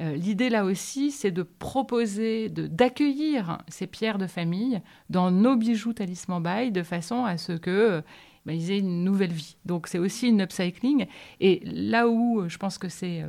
[0.00, 6.42] l'idée là aussi, c'est de proposer, d'accueillir ces pierres de famille dans nos bijoux talisman
[6.42, 8.02] bail de façon à ce que
[8.46, 9.56] ben, ils aient une nouvelle vie.
[9.64, 11.06] Donc c'est aussi une upcycling.
[11.40, 13.24] Et là où je pense que c'est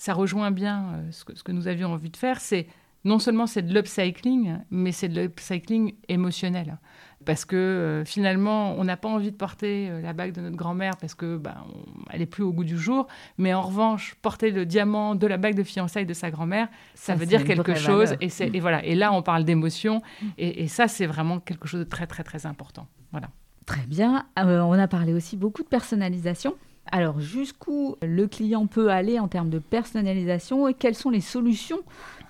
[0.00, 2.66] ça rejoint bien euh, ce, que, nous avions envie de faire, c'est
[3.04, 6.78] non seulement c'est de l'upcycling, mais c'est de l'upcycling émotionnel.
[7.26, 10.56] Parce que euh, finalement, on n'a pas envie de porter euh, la bague de notre
[10.56, 11.66] grand-mère parce que ben,
[12.08, 13.08] elle est plus au goût du jour.
[13.36, 17.14] Mais en revanche, porter le diamant de la bague de fiançailles de sa grand-mère, ça,
[17.14, 18.14] veut dire quelque chose.
[18.22, 18.82] Et, et, voilà.
[18.82, 20.00] Et là, on parle d'émotion.
[20.38, 22.86] Et, et, ça, c'est vraiment quelque chose de très, très, très important.
[23.12, 23.28] Voilà.
[23.70, 24.26] Très bien.
[24.36, 26.56] on a parlé aussi beaucoup de personnalisation.
[26.90, 31.78] Alors, jusqu'où le client peut aller en termes de personnalisation et quelles sont les solutions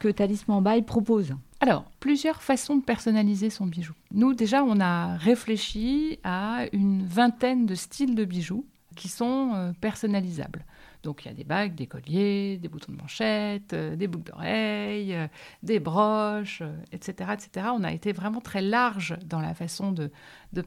[0.01, 1.33] que Talisman By propose?
[1.61, 3.95] Alors, plusieurs façons de personnaliser son bijou.
[4.13, 9.73] Nous, déjà, on a réfléchi à une vingtaine de styles de bijoux qui sont euh,
[9.81, 10.67] personnalisables.
[11.03, 14.31] Donc, il y a des bagues, des colliers, des boutons de manchette, euh, des boucles
[14.31, 15.27] d'oreilles, euh,
[15.63, 17.69] des broches, etc., etc.
[17.75, 20.11] On a été vraiment très large dans la façon de,
[20.53, 20.65] de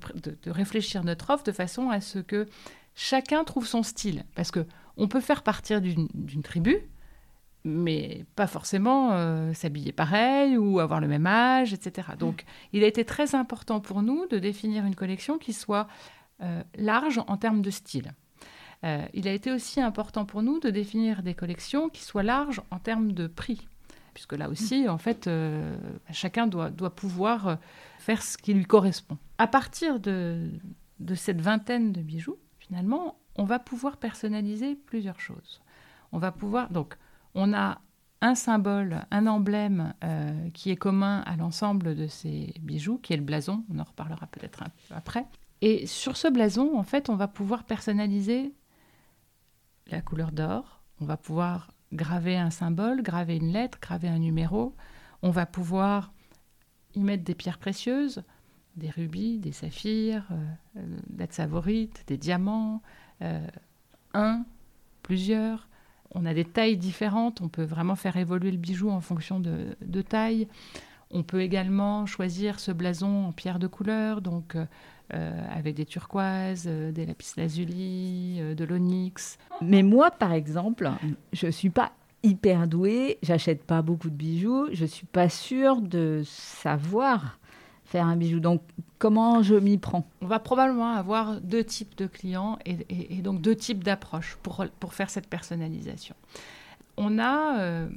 [0.48, 2.48] réfléchir notre offre de façon à ce que
[2.96, 4.26] chacun trouve son style.
[4.36, 4.66] Parce que
[4.98, 6.78] on peut faire partir d'une tribu,
[7.64, 12.10] mais pas forcément euh, s'habiller pareil ou avoir le même âge, etc.
[12.20, 15.88] Donc, il a été très important pour nous de définir une collection qui soit
[16.42, 18.14] euh, large en termes de style.
[18.84, 22.62] Euh, il a été aussi important pour nous de définir des collections qui soient larges
[22.72, 23.68] en termes de prix,
[24.14, 25.30] puisque là aussi, en fait,
[26.12, 27.58] chacun doit, doit, pouvoir
[28.00, 29.18] faire ce qui lui correspond.
[29.38, 30.50] À partir de,
[31.16, 35.62] cette vingtaine de bijoux, finalement, on va pouvoir personnaliser plusieurs choses.
[36.12, 36.96] On va pouvoir, donc,
[37.34, 37.80] on a
[38.24, 43.18] un symbole, un emblème euh, qui est commun à l'ensemble de ces bijoux, qui est
[43.18, 43.66] le blason.
[43.70, 45.26] On en reparlera peut-être un peu après.
[45.62, 48.54] Et sur ce blason, en fait, on va pouvoir personnaliser
[49.88, 50.82] la couleur d'or.
[51.00, 54.76] On va pouvoir graver un symbole, graver une lettre, graver un numéro.
[55.22, 56.14] On va pouvoir
[56.96, 58.24] y mettre des pierres précieuses
[58.76, 60.82] des rubis, des saphirs, euh,
[61.20, 62.82] euh favorite, des diamants,
[63.22, 63.46] euh,
[64.14, 64.46] un,
[65.02, 65.68] plusieurs.
[66.12, 70.02] On a des tailles différentes, on peut vraiment faire évoluer le bijou en fonction de,
[70.02, 70.48] taille.
[71.14, 76.66] On peut également choisir ce blason en pierre de couleur, donc euh, avec des turquoises,
[76.66, 79.38] des lapis lazuli, de l'onyx.
[79.62, 80.90] Mais moi, par exemple,
[81.32, 81.92] je ne suis pas
[82.24, 87.38] hyper douée, j'achète pas beaucoup de bijoux, je suis pas sûre de savoir
[87.86, 88.40] faire un bijou.
[88.40, 88.62] Donc,
[88.98, 90.08] comment je m'y prends?
[90.22, 94.94] On va probablement avoir deux types de clients et, donc deux types d'approches pour, pour
[94.94, 96.16] faire cette personnalisation.
[96.98, 97.90] On a euh,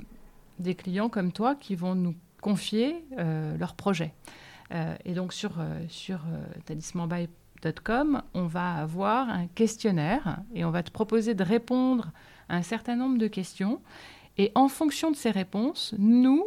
[0.58, 2.14] des clients comme toi qui vont nous
[2.46, 4.14] confier euh, leurs projets.
[4.72, 5.54] Euh, et donc, sur,
[5.88, 6.20] sur
[6.64, 12.12] talismanby.com, on va avoir un questionnaire et on va te proposer de répondre
[12.48, 13.80] à un certain nombre de questions.
[14.38, 16.44] Et en fonction de ces réponses, nous,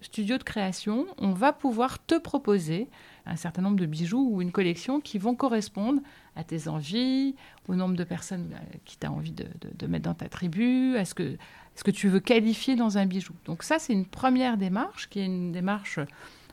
[0.00, 2.88] studio de création, on va pouvoir te proposer
[3.26, 6.00] un certain nombre de bijoux ou une collection qui vont correspondre
[6.34, 7.34] à tes envies,
[7.68, 11.04] au nombre de personnes euh, qui tu as envie de, mettre dans ta tribu, à
[11.04, 11.36] ce que,
[11.80, 13.32] ce que tu veux qualifier dans un bijou.
[13.46, 15.98] Donc ça, c'est une première démarche qui est une démarche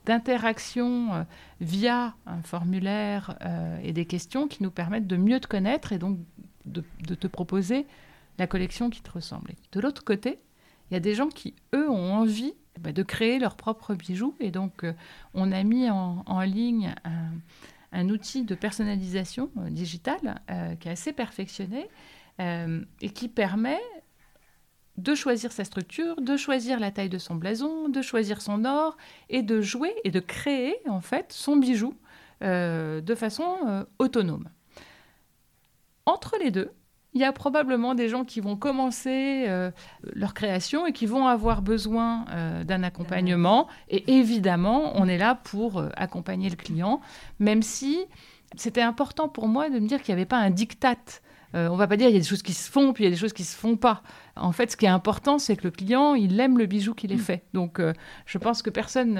[0.05, 1.23] d'interaction euh,
[1.59, 5.97] via un formulaire euh, et des questions qui nous permettent de mieux te connaître et
[5.97, 6.17] donc
[6.63, 6.81] de,
[7.13, 7.85] te proposer
[8.37, 9.51] la collection qui te ressemble.
[9.73, 10.39] de l'autre côté,
[10.89, 14.33] il y a des gens qui, eux, ont envie bah, de créer leurs propres bijoux.
[14.39, 14.93] Et donc, euh,
[15.33, 16.95] on a mis en, ligne
[17.91, 20.39] un, outil de personnalisation digitale
[20.79, 21.89] qui est assez perfectionné
[22.39, 23.79] et qui permet
[24.97, 28.97] de choisir sa structure, de choisir la taille de son blason, de choisir son or
[29.29, 31.93] et de jouer et de créer en fait son bijou
[32.41, 34.47] de façon autonome.
[36.05, 36.71] Entre les deux,
[37.17, 39.71] il y a probablement des gens qui vont commencer euh,
[40.13, 43.67] leur création et qui vont avoir besoin euh, d'un accompagnement.
[43.89, 47.01] Et évidemment, on est là pour euh, accompagner le client,
[47.39, 47.97] même si
[48.55, 50.95] c'était important pour moi de me dire qu'il n'y avait pas un diktat
[51.55, 53.07] euh, on va pas dire il y a des choses qui se font puis il
[53.07, 54.03] y a des choses qui se font pas.
[54.39, 57.11] En fait, ce qui est important, c'est que le client, il aime le bijou qu'il
[57.11, 57.19] est mm.
[57.19, 57.43] fait.
[57.53, 57.93] Donc, euh,
[58.25, 59.19] je pense que personne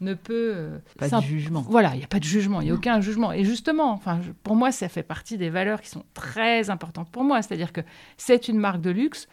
[0.00, 0.52] ne, peut.
[0.54, 1.64] Euh, pas de jugement.
[1.68, 3.32] Voilà, il n'y a pas de jugement, il n'y a aucun jugement.
[3.32, 7.24] Et justement, enfin, pour moi, ça fait partie des valeurs qui sont très importantes pour
[7.24, 7.42] moi.
[7.42, 7.80] C'est-à-dire que
[8.16, 9.28] c'est une marque de luxe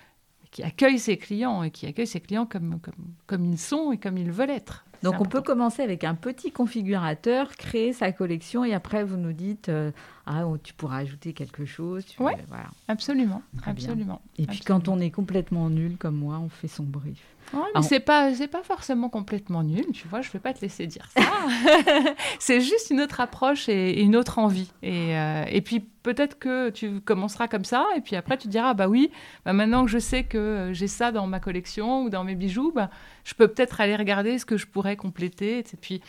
[0.52, 3.98] qui accueille ses clients et qui accueille ses clients comme, comme, comme ils sont et
[3.98, 4.86] comme ils veulent être.
[5.04, 9.34] Donc on peut commencer avec un petit configurateur, créer sa collection et après vous nous
[9.34, 9.92] dites euh,
[10.26, 12.06] ah oh, tu pourras ajouter quelque chose.
[12.20, 12.70] Oui, voilà.
[12.88, 14.22] absolument, absolument.
[14.38, 17.24] Et puis quand on est complètement nul comme moi, on fait son brief.
[17.54, 20.22] Ouais, mais c'est pas c'est pas forcément complètement nul, tu vois.
[20.22, 21.22] Je vais pas te laisser dire ça.
[22.40, 24.72] c'est juste une autre approche et, une autre envie.
[24.84, 28.52] Et, euh, et puis peut-être que tu commenceras comme ça et puis après tu te
[28.52, 29.12] diras bah oui,
[29.46, 32.36] bah maintenant que je sais que euh, j'ai ça dans ma collection ou dans mes
[32.36, 32.90] bijoux, bah,
[33.24, 35.60] je peux peut-être aller regarder ce que je pourrais compléter.
[35.60, 36.02] Et puis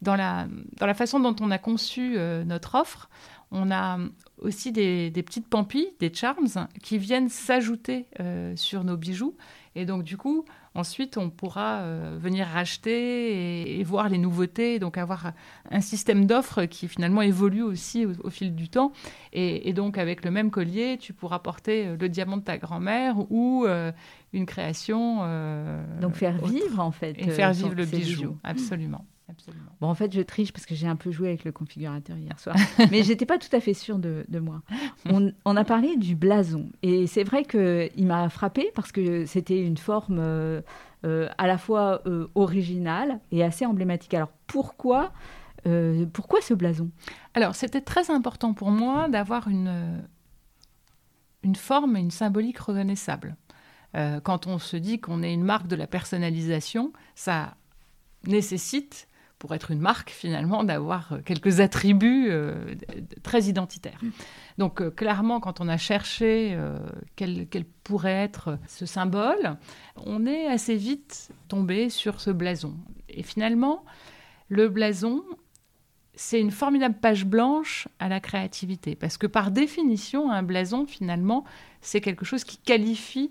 [0.00, 0.46] dans la
[0.78, 3.10] dans la façon dont on a conçu euh, notre offre,
[3.50, 3.98] on a
[4.38, 6.48] aussi des, des, petites pampilles, des charms
[6.82, 8.06] qui viennent s'ajouter
[8.56, 9.36] sur nos bijoux.
[9.76, 10.44] Et donc du coup,
[10.76, 15.32] Ensuite, on pourra euh, venir racheter et, voir les nouveautés, donc avoir
[15.70, 18.92] un système d'offres qui finalement évolue aussi au, fil du temps.
[19.32, 23.16] Et, donc, avec le même collier, tu pourras porter euh, le diamant de ta grand-mère
[23.30, 23.90] ou euh,
[24.34, 25.20] une création.
[26.02, 27.14] donc, faire vivre en fait.
[27.18, 29.06] Et faire vivre le bijou, absolument.
[29.80, 32.38] Bon, en fait, je triche parce que j'ai un peu joué avec le configurateur hier
[32.38, 32.56] soir.
[32.90, 34.62] Mais j'étais pas tout à fait sûre de, moi.
[35.44, 36.70] On, a parlé du blason.
[36.82, 40.62] Et c'est vrai qu'il m'a frappé parce que c'était une forme euh,
[41.04, 44.14] euh, à la fois euh, originale et assez emblématique.
[44.14, 45.12] Alors, pourquoi,
[46.12, 46.90] pourquoi ce blason?
[47.34, 50.04] Alors, c'était très important pour moi d'avoir une,
[51.42, 53.36] une forme et une symbolique reconnaissable.
[54.22, 57.56] quand on se dit qu'on est une marque de la personnalisation, ça
[58.26, 62.74] nécessite pour être une marque finalement, d'avoir euh, quelques attributs euh,
[63.22, 63.98] très identitaires.
[64.02, 64.10] Mm.
[64.58, 66.58] Donc euh, clairement, quand on a cherché
[67.16, 67.46] quel,
[67.84, 69.56] pourrait être ce symbole,
[69.96, 72.74] on est assez vite tombé sur ce blason.
[73.08, 73.84] Et finalement,
[74.48, 75.22] le blason,
[76.14, 81.44] c'est une formidable page blanche à la créativité, parce que par définition, un blason, finalement,
[81.82, 83.30] c'est quelque chose qui qualifie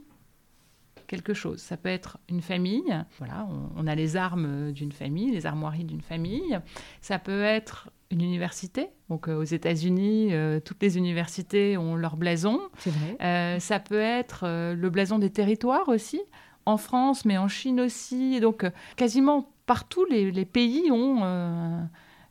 [1.07, 1.59] quelque chose.
[1.59, 6.01] Ça peut être une famille, voilà, on, a les armes d'une famille, les armoiries d'une
[6.01, 6.59] famille.
[7.01, 8.89] Ça peut être une université.
[9.09, 12.59] Donc euh, aux États-Unis, euh, toutes les universités ont leur blason.
[12.85, 13.17] Vrai.
[13.21, 16.21] Euh, ça peut être le blason des territoires aussi,
[16.65, 18.35] en France, mais en Chine aussi.
[18.35, 18.65] Et donc
[18.95, 21.87] quasiment partout, les, pays ont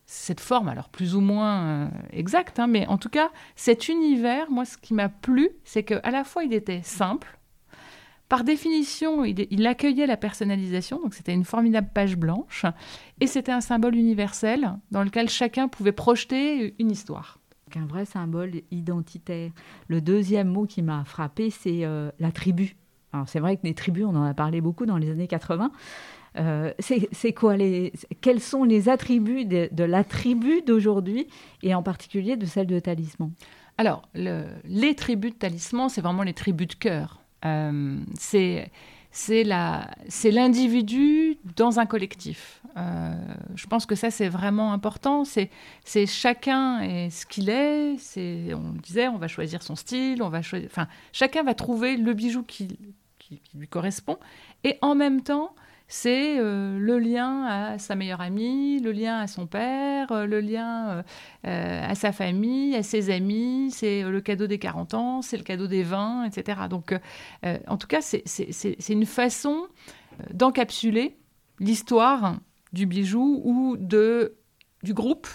[0.06, 4.64] cette forme, alors plus ou moins exacte, hein, mais en tout cas, cet univers, moi,
[4.64, 7.38] ce qui m'a plu, c'est qu'à la fois, il était simple,
[8.34, 12.66] par définition, il, accueillait la personnalisation, donc c'était une formidable page blanche,
[13.20, 17.38] et c'était un symbole universel dans lequel chacun pouvait projeter une histoire.
[17.76, 19.52] Un vrai symbole identitaire.
[19.86, 22.74] Le deuxième mot qui m'a frappé, c'est euh, la tribu.
[23.12, 25.70] Alors c'est vrai que les tribus, on en a parlé beaucoup dans les années 80.
[26.36, 31.28] Euh, c'est quoi les, quels sont les attributs de, de la tribu d'aujourd'hui
[31.62, 33.30] et en particulier de celle de Talisman?
[33.78, 37.20] Alors, le, les tribus de Talisman, c'est vraiment les tribus de cœur.
[37.44, 38.70] Euh, c'est
[39.16, 42.60] c'est l'individu dans un collectif.
[42.76, 43.14] Euh,
[43.54, 45.24] je pense que ça, c'est vraiment important.
[45.24, 45.50] C'est
[46.06, 47.96] chacun est ce qu'il est.
[47.98, 51.96] C'est On disait, on va choisir son style, on va choisir, enfin, chacun va trouver
[51.96, 52.76] le bijou qui,
[53.20, 54.18] qui lui correspond.
[54.64, 55.54] Et en même temps,
[55.86, 60.40] c'est euh, le lien à sa meilleure amie, le lien à son père, euh, le
[60.40, 61.04] lien
[61.46, 65.42] euh, à sa famille, à ses amis, c'est le cadeau des 40 ans, c'est le
[65.42, 66.62] cadeau des 20, etc.
[66.70, 66.94] Donc,
[67.68, 69.66] en tout cas, c'est une façon
[70.32, 71.16] d'encapsuler
[71.60, 72.36] l'histoire
[72.72, 75.28] du bijou ou du groupe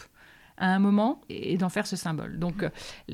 [0.59, 2.37] à un moment et, d'en faire ce symbole.
[2.37, 2.69] Donc, euh,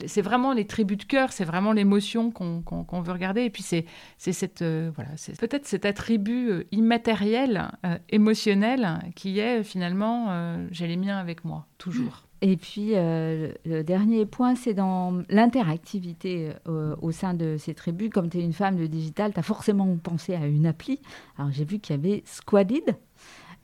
[0.08, 3.44] c'est vraiment les tribus de cœur, c'est vraiment l'émotion qu'on veut regarder.
[3.44, 3.86] Et puis, c'est
[4.18, 7.72] cette, euh, voilà, c'est peut-être cet attribut euh, immatériel,
[8.10, 12.24] émotionnel, qui est finalement, j'ai les miens avec moi, toujours.
[12.42, 18.10] Et puis, le dernier point, c'est dans l'interactivité au sein de ces tribus.
[18.10, 21.00] Comme tu es une femme de digital, tu as forcément pensé à une appli.
[21.38, 22.96] Alors, j'ai vu qu'il y avait Squadid.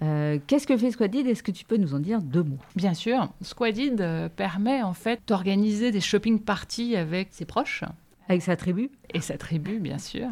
[0.02, 1.28] Euh, Qu'est-ce que fait Squadid?
[1.28, 2.58] Est-ce que tu peux nous en dire deux mots?
[2.76, 3.30] Bien sûr.
[3.42, 7.84] Squadid permet en fait d'organiser des shopping parties avec ses proches.
[8.28, 8.90] Avec sa tribu?
[9.14, 10.28] Et sa tribu, bien sûr.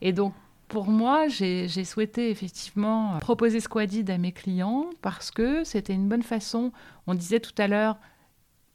[0.00, 0.32] Et donc,
[0.68, 6.24] pour moi, j'ai souhaité effectivement proposer Squadid à mes clients parce que c'était une bonne
[6.24, 6.72] façon.
[7.06, 7.98] On disait tout à l'heure,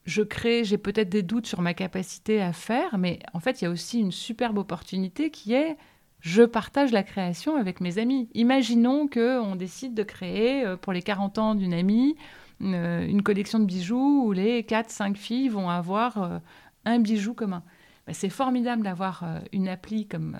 [0.05, 3.65] je crée, j'ai peut-être des doutes sur ma capacité à faire, mais en fait, il
[3.65, 5.77] y a aussi une superbe opportunité qui est
[6.21, 8.29] je partage la création avec mes amis.
[8.35, 12.15] Imaginons qu'on décide de créer euh, pour les 40 ans d'une amie
[12.61, 16.37] euh, une collection de bijoux où les 4-5 filles vont avoir euh,
[16.85, 17.63] un bijou commun.
[18.05, 20.37] Bah, c'est formidable d'avoir une appli comme,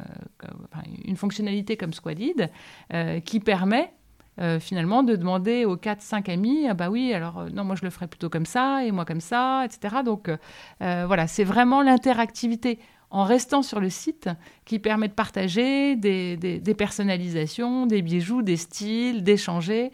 [1.06, 2.50] une fonctionnalité comme Squadid
[3.24, 3.94] qui permet
[4.60, 8.08] finalement de demander aux 4-5 amis, ah bah oui, alors non, moi je le ferais
[8.08, 9.98] plutôt comme ça, et moi comme ça, etc.
[10.04, 10.32] Donc
[10.80, 12.80] voilà, c'est vraiment l'interactivité
[13.12, 14.30] en restant sur le site
[14.66, 19.92] qui permet de partager des, personnalisations, des bijoux, des styles, d'échanger,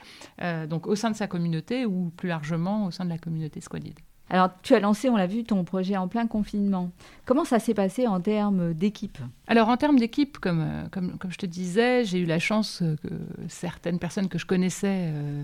[0.69, 3.95] donc au sein de sa communauté ou plus largement au sein de la communauté Squadid.
[4.29, 6.91] Alors, tu as lancé, on l'a vu, ton projet en plein confinement.
[7.25, 9.17] Comment ça s'est passé en termes d'équipe?
[9.47, 12.83] Alors, en termes d'équipe, comme, euh, comme, comme, je te disais, j'ai eu la chance
[13.03, 13.09] que
[13.47, 15.43] certaines personnes que je connaissais euh,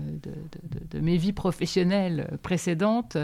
[0.90, 3.16] de, mes vies professionnelles précédentes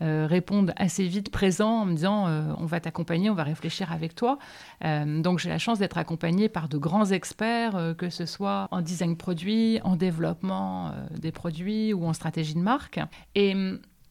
[0.00, 2.26] euh, répondent assez vite présent en me disant
[2.58, 4.38] on va t'accompagner, on va réfléchir avec toi.
[4.82, 9.16] donc, j'ai la chance d'être accompagnée par de grands experts, que ce soit en design
[9.16, 13.00] produit, en développement des produits ou en stratégie de marque.
[13.34, 13.54] Et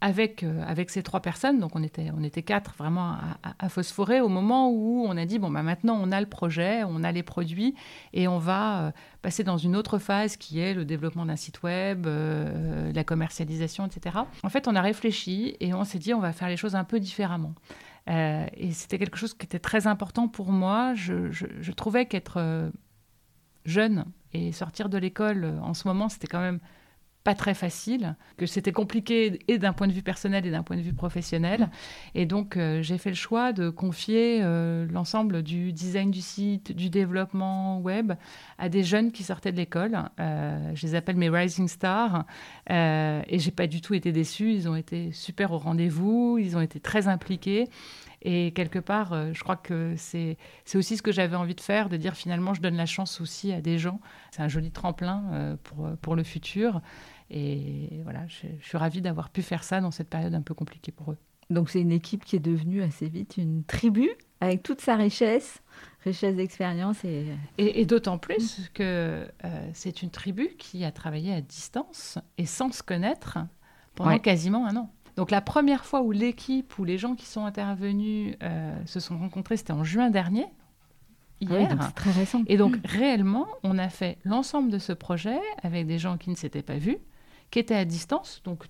[0.01, 3.17] avec, euh, avec ces trois personnes, donc on était, on était quatre vraiment
[3.59, 6.83] à, phosphorer au moment où on a dit, bon, bah, maintenant on a le projet,
[6.83, 7.75] on a les produits
[8.13, 8.91] et on va euh,
[9.21, 13.85] passer dans une autre phase qui est le développement d'un site web, euh, la commercialisation,
[13.85, 14.17] etc.
[14.41, 16.83] En fait, on a réfléchi et on s'est dit, on va faire les choses un
[16.83, 17.53] peu différemment.
[18.07, 20.95] et c'était quelque chose qui était très important pour moi.
[20.95, 22.71] Je trouvais qu'être
[23.65, 26.59] jeune et sortir de l'école en ce moment, c'était quand même
[27.23, 30.75] pas très facile, que c'était compliqué et d'un point de vue personnel et d'un point
[30.75, 31.69] de vue professionnel.
[32.15, 36.71] Et donc, euh, j'ai fait le choix de confier euh, l'ensemble du design du site,
[36.71, 38.13] du développement web
[38.57, 40.09] à des jeunes qui sortaient de l'école.
[40.19, 42.25] Euh, je les appelle mes rising stars.
[42.67, 44.51] et j'ai pas du tout été déçue.
[44.51, 46.39] Ils ont été super au rendez-vous.
[46.39, 47.67] Ils ont été très impliqués.
[48.23, 50.37] Et quelque part, je crois que c'est
[50.75, 53.51] aussi ce que j'avais envie de faire, de dire finalement, je donne la chance aussi
[53.51, 53.99] à des gens.
[54.29, 56.81] C'est un joli tremplin pour, pour le futur.
[57.33, 60.91] Et voilà, je, suis ravie d'avoir pu faire ça dans cette période un peu compliquée
[60.91, 61.17] pour eux.
[61.49, 64.09] Donc c'est une équipe qui est devenue assez vite une tribu
[64.41, 65.61] avec toute sa richesse,
[66.03, 67.05] richesse d'expérience.
[67.05, 67.27] Et,
[67.57, 72.71] et, d'autant plus que euh, c'est une tribu qui a travaillé à distance et sans
[72.71, 73.37] se connaître
[73.95, 74.91] pendant quasiment un an.
[75.15, 79.17] Donc la première fois où l'équipe ou les gens qui sont intervenus euh, se sont
[79.17, 80.47] rencontrés, c'était en juin dernier.
[81.43, 81.77] Ah hier.
[81.81, 82.43] c'est très récent.
[82.47, 86.35] Et donc réellement, on a fait l'ensemble de ce projet avec des gens qui ne
[86.35, 86.97] s'étaient pas vus
[87.51, 88.65] qui étaient à distance, donc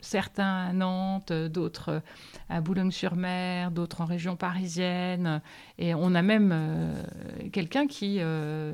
[0.00, 2.02] certains à Nantes, d'autres
[2.48, 5.42] à Boulogne-sur-Mer, d'autres en région parisienne.
[5.78, 7.02] Et on a même euh,
[7.52, 8.72] quelqu'un qui euh,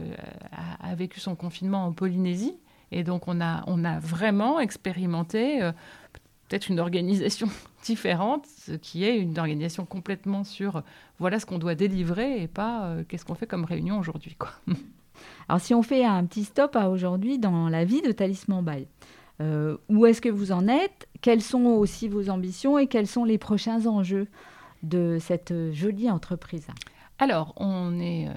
[0.81, 2.57] a, vécu son confinement en Polynésie.
[2.93, 5.73] Et donc on a, on a vraiment expérimenté euh,
[6.49, 7.49] peut-être une organisation
[7.85, 8.47] différente,
[8.83, 10.83] qui est une organisation complètement sur
[11.19, 14.37] voilà ce qu'on doit délivrer et pas qu'est-ce qu'on fait comme réunion aujourd'hui.
[15.49, 18.87] Alors si on fait un petit stop à aujourd'hui dans la vie de Talisman Bail,
[19.41, 23.25] euh, où est-ce que vous en êtes Quelles sont aussi vos ambitions et quels sont
[23.25, 24.29] les prochains enjeux
[24.83, 26.69] de cette jolie entreprise?
[27.19, 28.33] Alors, on est euh,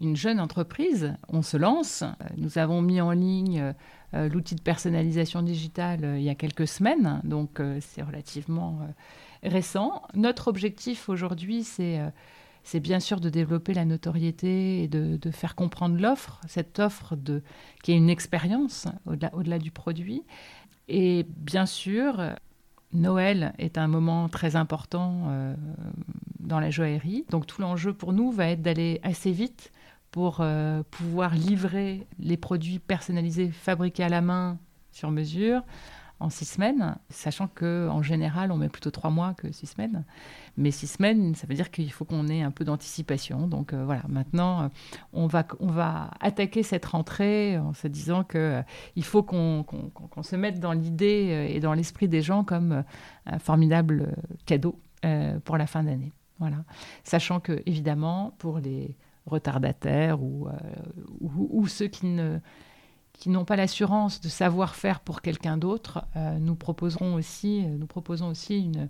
[0.00, 2.04] une jeune entreprise, on se lance.
[2.36, 3.74] Nous avons mis en ligne
[4.14, 8.80] euh, l'outil de personnalisation digitale il y a quelques semaines, donc c'est relativement
[9.42, 10.02] récent.
[10.14, 12.00] Notre objectif aujourd'hui, c'est
[12.64, 17.16] c'est bien sûr de développer la notoriété et de, faire comprendre l'offre, cette offre
[17.82, 20.22] qui est une expérience au-delà, du produit.
[20.88, 22.20] Et bien sûr,
[22.92, 25.54] Noël est un moment très important euh,
[26.40, 27.24] dans la joaillerie.
[27.30, 29.72] Donc tout l'enjeu pour nous va être d'aller assez vite
[30.10, 34.58] pour euh, pouvoir livrer les produits personnalisés fabriqués à la main
[34.92, 35.62] sur mesure
[36.22, 40.04] en six semaines, sachant qu'en général, on met plutôt trois mois que six semaines.
[40.56, 43.48] Mais six semaines, ça veut dire qu'il faut qu'on ait un peu d'anticipation.
[43.48, 44.68] Donc euh, voilà, maintenant, euh,
[45.12, 48.62] on, va, on va attaquer cette rentrée en se disant qu'il euh,
[48.94, 49.64] il faut qu'on
[50.22, 52.84] se mette dans l'idée et dans l'esprit des gens comme
[53.26, 54.14] un formidable
[54.46, 54.78] cadeau
[55.44, 56.12] pour la fin d'année.
[56.38, 56.58] Voilà.
[57.02, 58.96] Sachant que, évidemment, pour les
[59.26, 60.48] retardataires ou,
[61.20, 62.38] ou ceux qui ne
[63.12, 66.04] qui n'ont pas l'assurance de savoir faire pour quelqu'un d'autre,
[66.40, 68.88] nous proposerons aussi, nous proposons aussi une,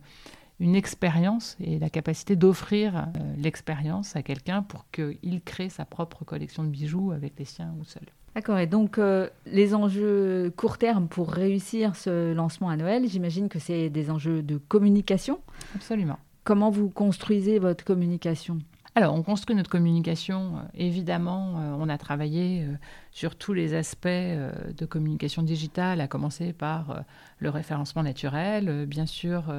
[0.60, 6.62] une expérience et la capacité d'offrir l'expérience à quelqu'un pour qu'il crée sa propre collection
[6.62, 8.04] de bijoux avec les siens ou seul.
[8.34, 8.98] D'accord, et donc
[9.44, 14.42] les enjeux court terme pour réussir ce lancement à Noël, j'imagine que c'est des enjeux
[14.42, 15.40] de communication
[15.74, 16.18] Absolument.
[16.44, 18.58] Comment vous construisez votre communication?
[18.94, 20.58] Alors, on construit notre communication.
[20.58, 22.74] Euh, évidemment, euh, on a travaillé euh,
[23.10, 27.04] sur tous les aspects de communication digitale, à commencer par
[27.38, 29.52] le référencement naturel, bien sûr,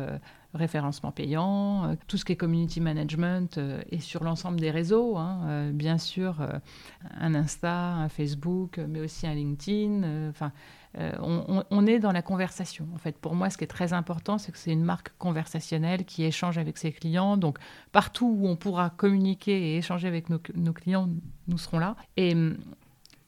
[0.55, 3.59] référencement payant, tout ce qui est community management
[3.91, 6.37] et sur l'ensemble des réseaux, hein, bien sûr,
[7.19, 10.29] un Insta, un Facebook, mais aussi un LinkedIn.
[10.29, 10.51] Enfin,
[10.99, 11.11] euh,
[11.71, 12.87] on, est dans la conversation.
[12.93, 16.05] En fait, pour moi, ce qui est très important, c'est que c'est une marque conversationnelle
[16.05, 17.35] qui échange avec ses clients.
[17.35, 17.57] Donc,
[17.91, 21.09] partout où on pourra communiquer et échanger avec nos, clients,
[21.47, 21.95] nous serons là.
[22.15, 22.57] Et hum,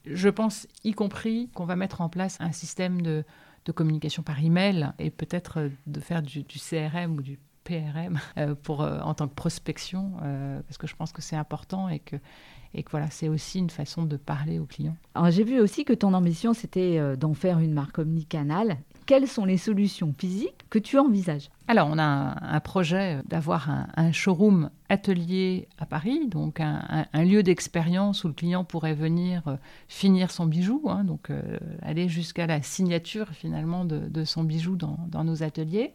[0.04, 3.24] je pense, y compris, qu'on va mettre en place un système de,
[3.74, 8.80] communication par email et peut-être euh, de faire du, CRM ou du PRM euh, pour,
[8.80, 10.12] en tant que prospection,
[10.66, 12.16] parce que je pense que c'est important et que
[12.76, 14.96] et que voilà, c'est aussi une façon de parler aux clients.
[15.14, 18.76] Alors j'ai vu aussi que ton ambition c'était euh, d'en faire une marque omnicanal.
[19.06, 21.48] Quelles sont les solutions physiques que tu envisages?
[21.68, 28.24] Alors on a un, projet d'avoir un, showroom atelier à Paris, donc un, lieu d'expérience
[28.24, 29.56] où le client pourrait venir euh,
[29.88, 34.98] finir son bijou, hein, donc euh, aller jusqu'à la signature finalement de, son bijou dans,
[35.08, 35.94] dans nos ateliers.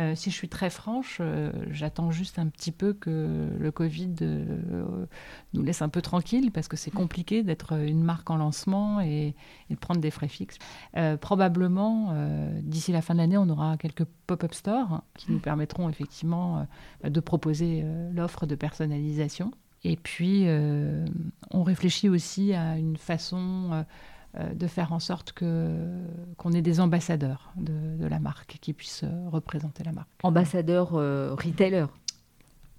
[0.00, 4.14] Euh, si je suis très franche, euh, j'attends juste un petit peu que le Covid
[4.22, 5.06] euh,
[5.52, 9.34] nous laisse un peu tranquille parce que c'est compliqué d'être une marque en lancement et,
[9.68, 10.58] de prendre des frais fixes.
[11.20, 12.14] probablement,
[12.62, 16.66] d'ici la fin de l'année, on aura quelques pop-up stores qui nous permettront effectivement
[17.04, 19.52] de proposer l'offre de personnalisation.
[19.84, 20.46] Et puis,
[21.50, 23.84] on réfléchit aussi à une façon
[24.38, 29.84] de faire en sorte qu'on ait des ambassadeurs de, la marque qui puissent euh, représenter
[29.84, 30.08] la marque.
[30.22, 31.86] Ambassadeurs euh, retailers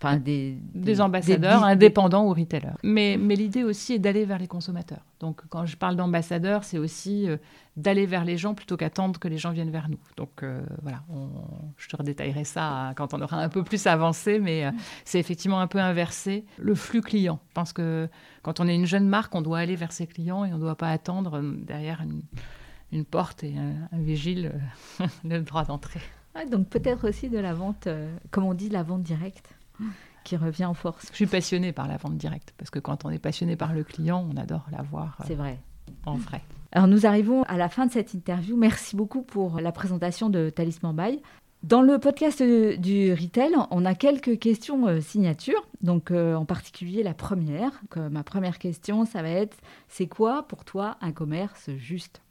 [0.02, 2.74] Enfin, des, des, ambassadeurs indépendants ou retailers.
[2.82, 5.06] Mais, mais l'idée aussi est d'aller vers les consommateurs.
[5.20, 7.28] Donc, quand je parle d'ambassadeurs, c'est aussi
[7.78, 10.00] d'aller vers les gens plutôt qu'attendre que les gens viennent vers nous.
[10.18, 10.44] Donc,
[10.82, 11.04] voilà,
[11.78, 14.72] je te redétaillerai ça hein, quand on aura un peu plus avancé, mais
[15.06, 16.46] c'est effectivement un peu inversé.
[16.58, 17.40] Le flux client.
[17.50, 18.10] Je pense que
[18.42, 20.62] quand on est une jeune marque, on doit aller vers ses clients et on ne
[20.62, 22.02] doit pas attendre euh, derrière
[22.92, 24.52] une, porte et un, vigile
[25.02, 26.02] euh, le droit d'entrée.
[26.50, 29.54] donc peut-être aussi de la vente, euh, comme on dit, la vente directe
[30.24, 31.08] qui revient en force.
[31.12, 33.84] Je suis passionnée par la vente directe parce que quand on est passionné par le
[33.84, 35.18] client, on adore l'avoir.
[35.26, 35.60] C'est vrai.
[36.06, 36.42] En vrai.
[36.72, 38.56] Alors nous arrivons à la fin de cette interview.
[38.56, 41.22] Merci beaucoup pour la présentation de Talisman Bay.
[41.64, 45.64] Dans le podcast du retail, on a quelques questions euh, signatures.
[45.82, 47.82] Donc, euh, en particulier la première.
[48.10, 49.58] ma première question, ça va être
[49.88, 52.22] c'est quoi pour toi un commerce juste?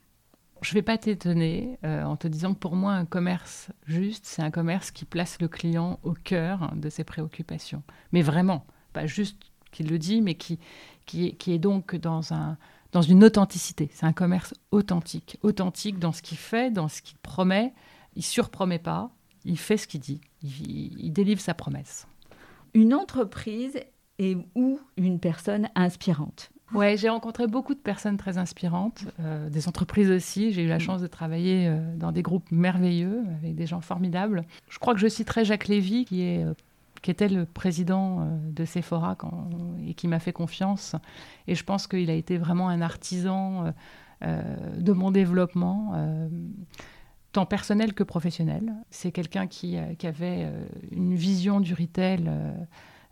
[0.62, 4.26] Je ne vais pas t'étonner euh, en te disant que pour moi, un commerce juste,
[4.26, 7.82] c'est un commerce qui place le client au cœur de ses préoccupations.
[8.12, 9.38] Mais vraiment, pas juste
[9.72, 10.58] qu'il le dit, mais qui,
[11.06, 12.58] qui, est, qui est donc dans un,
[12.92, 13.90] dans une authenticité.
[13.92, 17.72] C'est un commerce authentique, authentique dans ce qu'il fait, dans ce qu'il promet.
[18.16, 19.10] Il surpromet pas,
[19.44, 22.06] il fait ce qu'il dit, il, délivre sa promesse.
[22.74, 23.78] Une entreprise
[24.18, 29.66] est ou une personne inspirante Ouais, j'ai rencontré beaucoup de personnes très inspirantes, euh, des
[29.68, 30.52] entreprises aussi.
[30.52, 30.80] J'ai eu la mm.
[30.80, 34.44] chance de travailler euh, dans des groupes merveilleux avec des gens formidables.
[34.68, 36.54] Je crois que je citerai Jacques Lévy, qui est euh,
[37.02, 39.16] qui était le président de Sephora
[39.86, 40.96] et qui m'a fait confiance.
[41.48, 43.72] Et je pense qu'il a été vraiment un artisan
[44.20, 45.94] de mon développement
[47.32, 48.74] tant personnel que professionnel.
[48.90, 50.52] C'est quelqu'un qui, avait
[50.90, 52.30] une vision du retail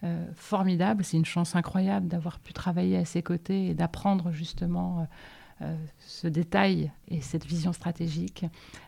[0.05, 1.05] euh, formidable.
[1.05, 5.07] C'est une chance incroyable d'avoir pu travailler à ses côtés et d'apprendre justement
[5.99, 8.47] ce détail et cette vision stratégique.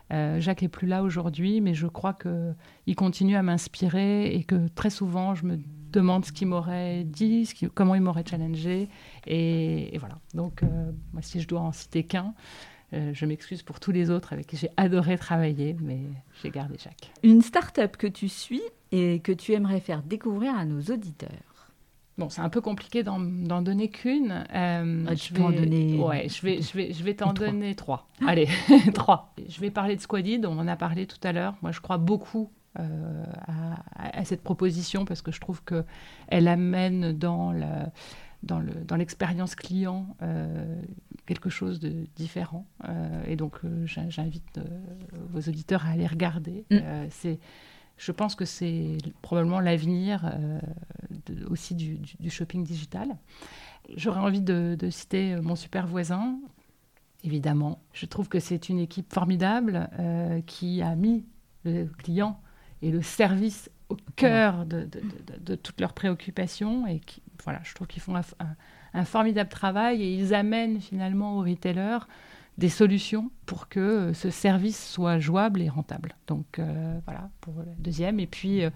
[0.09, 4.89] Jacques est plus là aujourd'hui, mais je crois qu'il continue à m'inspirer et que très
[4.89, 5.59] souvent je me
[5.91, 8.87] demande ce qu'il m'aurait dit, comment il m'aurait challengé.
[9.27, 10.15] Et, voilà.
[10.33, 10.61] Donc,
[11.11, 12.33] moi, si je dois en citer qu'un,
[12.93, 16.01] euh, je m'excuse pour tous les autres avec qui j'ai adoré travailler, mais
[16.41, 17.11] j'ai gardé Jacques.
[17.23, 21.29] Une start-up que tu suis et que tu aimerais faire découvrir à nos auditeurs
[22.17, 24.45] Bon, c'est un peu compliqué d'en donner qu'une.
[24.53, 25.97] Euh, ah, je vais en donner.
[25.97, 28.09] Ouais, je vais, je vais, je vais t'en donner trois.
[28.27, 28.47] Allez,
[28.93, 29.33] trois.
[29.47, 31.55] Je vais parler de Squadid, on en a parlé tout à l'heure.
[31.61, 33.25] Moi, je crois beaucoup euh,
[33.97, 37.91] à, cette proposition parce que je trouve qu'elle amène dans la
[38.43, 40.81] dans l'expérience client euh,
[41.27, 42.65] quelque chose de différent.
[42.87, 44.59] Euh, et donc, j'invite
[45.29, 46.65] vos auditeurs à aller regarder.
[46.71, 46.79] Mm.
[47.09, 47.39] c'est
[48.01, 50.33] je pense que c'est probablement l'avenir
[51.51, 51.99] aussi du,
[52.29, 53.15] shopping digital.
[53.95, 56.39] J'aurais envie de, citer mon super voisin,
[57.23, 57.79] évidemment.
[57.93, 59.87] Je trouve que c'est une équipe formidable
[60.47, 61.25] qui a mis
[61.63, 62.41] le client
[62.81, 66.87] et le service au cœur de, toutes leurs préoccupations.
[66.87, 68.15] Et qui, voilà, je trouve qu'ils font
[68.93, 72.07] un, formidable travail et ils amènent finalement aux retailers
[72.61, 76.15] des solutions pour que euh, ce service soit jouable et rentable.
[76.27, 78.19] Donc euh, voilà pour la deuxième.
[78.19, 78.69] Et puis euh,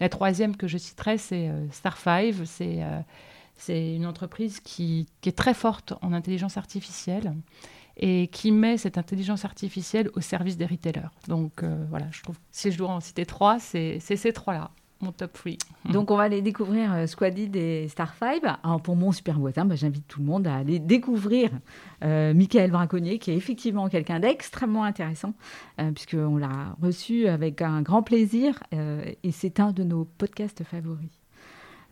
[0.00, 2.44] la troisième que je citerai, c'est Star5.
[2.46, 2.80] C'est
[3.56, 7.34] c'est une entreprise qui, qui, est très forte en intelligence artificielle
[7.98, 11.10] et qui met cette intelligence artificielle au service des retailers.
[11.28, 15.12] Donc euh, voilà, je trouve, si je dois en citer trois, c'est ces trois-là mon
[15.12, 15.52] top 3.
[15.92, 18.42] Donc on va aller découvrir euh, Squadid et Star 5.
[18.62, 21.50] Alors pour mon super voisin, bah, j'invite tout le monde à aller découvrir
[22.04, 25.34] euh, Michael Braconnier, qui est effectivement quelqu'un d'extrêmement intéressant,
[25.80, 31.10] euh, puisqu'on l'a reçu avec un grand plaisir, et c'est un de nos podcasts favoris.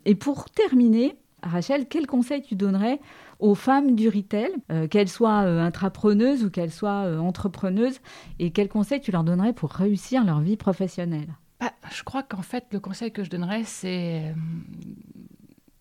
[0.05, 2.99] Et pour terminer, Rachel, quel conseil tu donnerais
[3.39, 7.99] aux femmes du retail, euh, qu'elles soient euh, intrapreneuses ou qu'elles soient euh, entrepreneuses,
[8.39, 11.29] et quel conseil tu leur donnerais pour réussir leur vie professionnelle?
[11.59, 14.33] Bah, Je crois qu'en fait, le conseil que je donnerais, c'est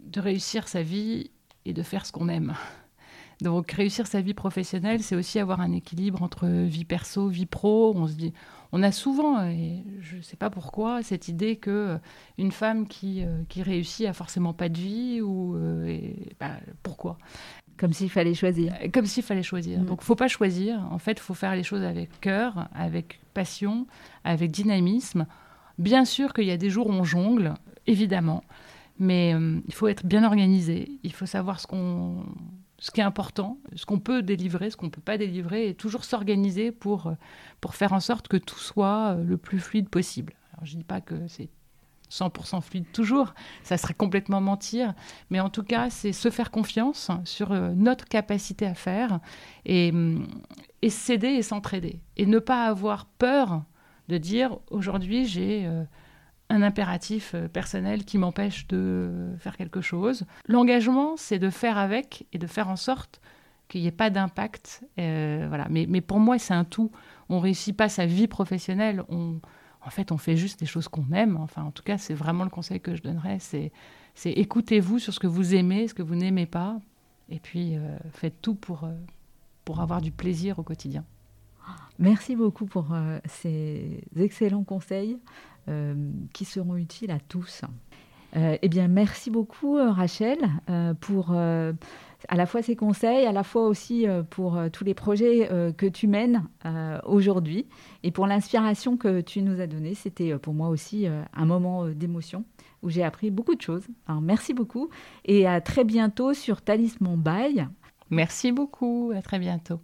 [0.01, 1.31] de réussir sa vie
[1.65, 2.55] et de faire ce qu'on aime.
[3.41, 7.93] Donc réussir sa vie professionnelle, c'est aussi avoir un équilibre entre vie perso, vie pro.
[7.95, 8.33] On se dit,
[8.73, 11.99] on a souvent, et je ne sais pas pourquoi, cette idée que euh,
[12.37, 16.01] une femme qui, euh, qui réussit a forcément pas de vie ou euh,
[16.41, 17.17] bah, pourquoi?
[17.77, 18.75] Comme s'il fallait choisir.
[18.93, 19.79] Comme s'il fallait choisir.
[19.79, 19.89] Donc, mm.
[19.91, 20.85] Donc faut pas choisir.
[20.91, 23.87] En fait, il faut faire les choses avec cœur, avec passion,
[24.25, 25.27] avec dynamisme.
[25.79, 27.55] Bien sûr qu'il y a des jours où on jongle,
[27.87, 28.43] évidemment,
[28.99, 30.99] mais il faut être bien organisé.
[31.05, 31.67] Il faut savoir ce
[32.79, 35.75] ce qui est important, ce qu'on peut délivrer, ce qu'on ne peut pas délivrer, et
[35.75, 37.15] toujours s'organiser pour, euh,
[37.61, 40.35] pour faire en sorte que tout soit euh, le plus fluide possible.
[40.53, 41.49] Alors, je ne dis pas que c'est
[42.11, 44.95] 100% fluide toujours, ça serait complètement mentir,
[45.29, 49.19] mais en tout cas, c'est se faire confiance sur euh, notre capacité à faire
[49.65, 50.27] et, mm,
[50.83, 52.01] et s'aider et s'entraider.
[52.17, 53.65] Et ne pas avoir peur
[54.09, 55.69] de dire aujourd'hui, j'ai
[56.51, 60.25] un impératif euh, personnel qui m'empêche de faire quelque chose.
[60.47, 63.21] L'engagement, c'est de faire avec et de faire en sorte
[63.69, 64.83] qu'il n'y ait pas d'impact.
[64.99, 65.67] Euh, voilà.
[65.71, 66.91] Mais, pour moi, c'est un tout.
[67.29, 69.03] On réussit pas sa vie professionnelle.
[69.11, 69.41] On,
[69.85, 71.37] en fait, on fait juste des choses qu'on aime.
[71.37, 73.39] Enfin, en tout cas, c'est vraiment le conseil que je donnerais.
[73.41, 73.71] C'est,
[74.25, 76.79] écoutez-vous sur ce que vous aimez, ce que vous n'aimez pas,
[77.29, 78.89] et puis euh, faites tout pour,
[79.65, 81.05] pour avoir du plaisir au quotidien.
[81.99, 82.95] Merci beaucoup pour
[83.27, 85.19] ces excellents conseils.
[85.69, 85.95] Euh,
[86.33, 87.63] qui seront utiles à tous.
[88.37, 90.39] Euh, eh bien, merci beaucoup, euh, Rachel,
[91.01, 95.87] pour à la fois ces conseils, à la fois aussi pour tous les projets que
[95.87, 96.45] tu mènes
[97.05, 97.67] aujourd'hui
[98.03, 99.95] et pour l'inspiration que tu nous as donnée.
[99.95, 102.45] C'était pour moi aussi un moment d'émotion
[102.83, 103.87] où j'ai appris beaucoup de choses.
[104.21, 104.89] Merci beaucoup
[105.25, 107.69] et à très bientôt sur Talisman Bail.
[108.11, 109.81] Merci beaucoup, à très bientôt.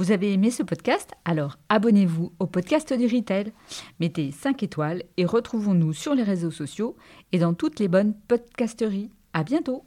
[0.00, 1.10] Vous avez aimé ce podcast?
[1.26, 3.52] Alors abonnez-vous au podcast du Retail,
[4.00, 6.96] mettez 5 étoiles et retrouvons-nous sur les réseaux sociaux
[7.32, 9.10] et dans toutes les bonnes podcasteries.
[9.34, 9.84] À bientôt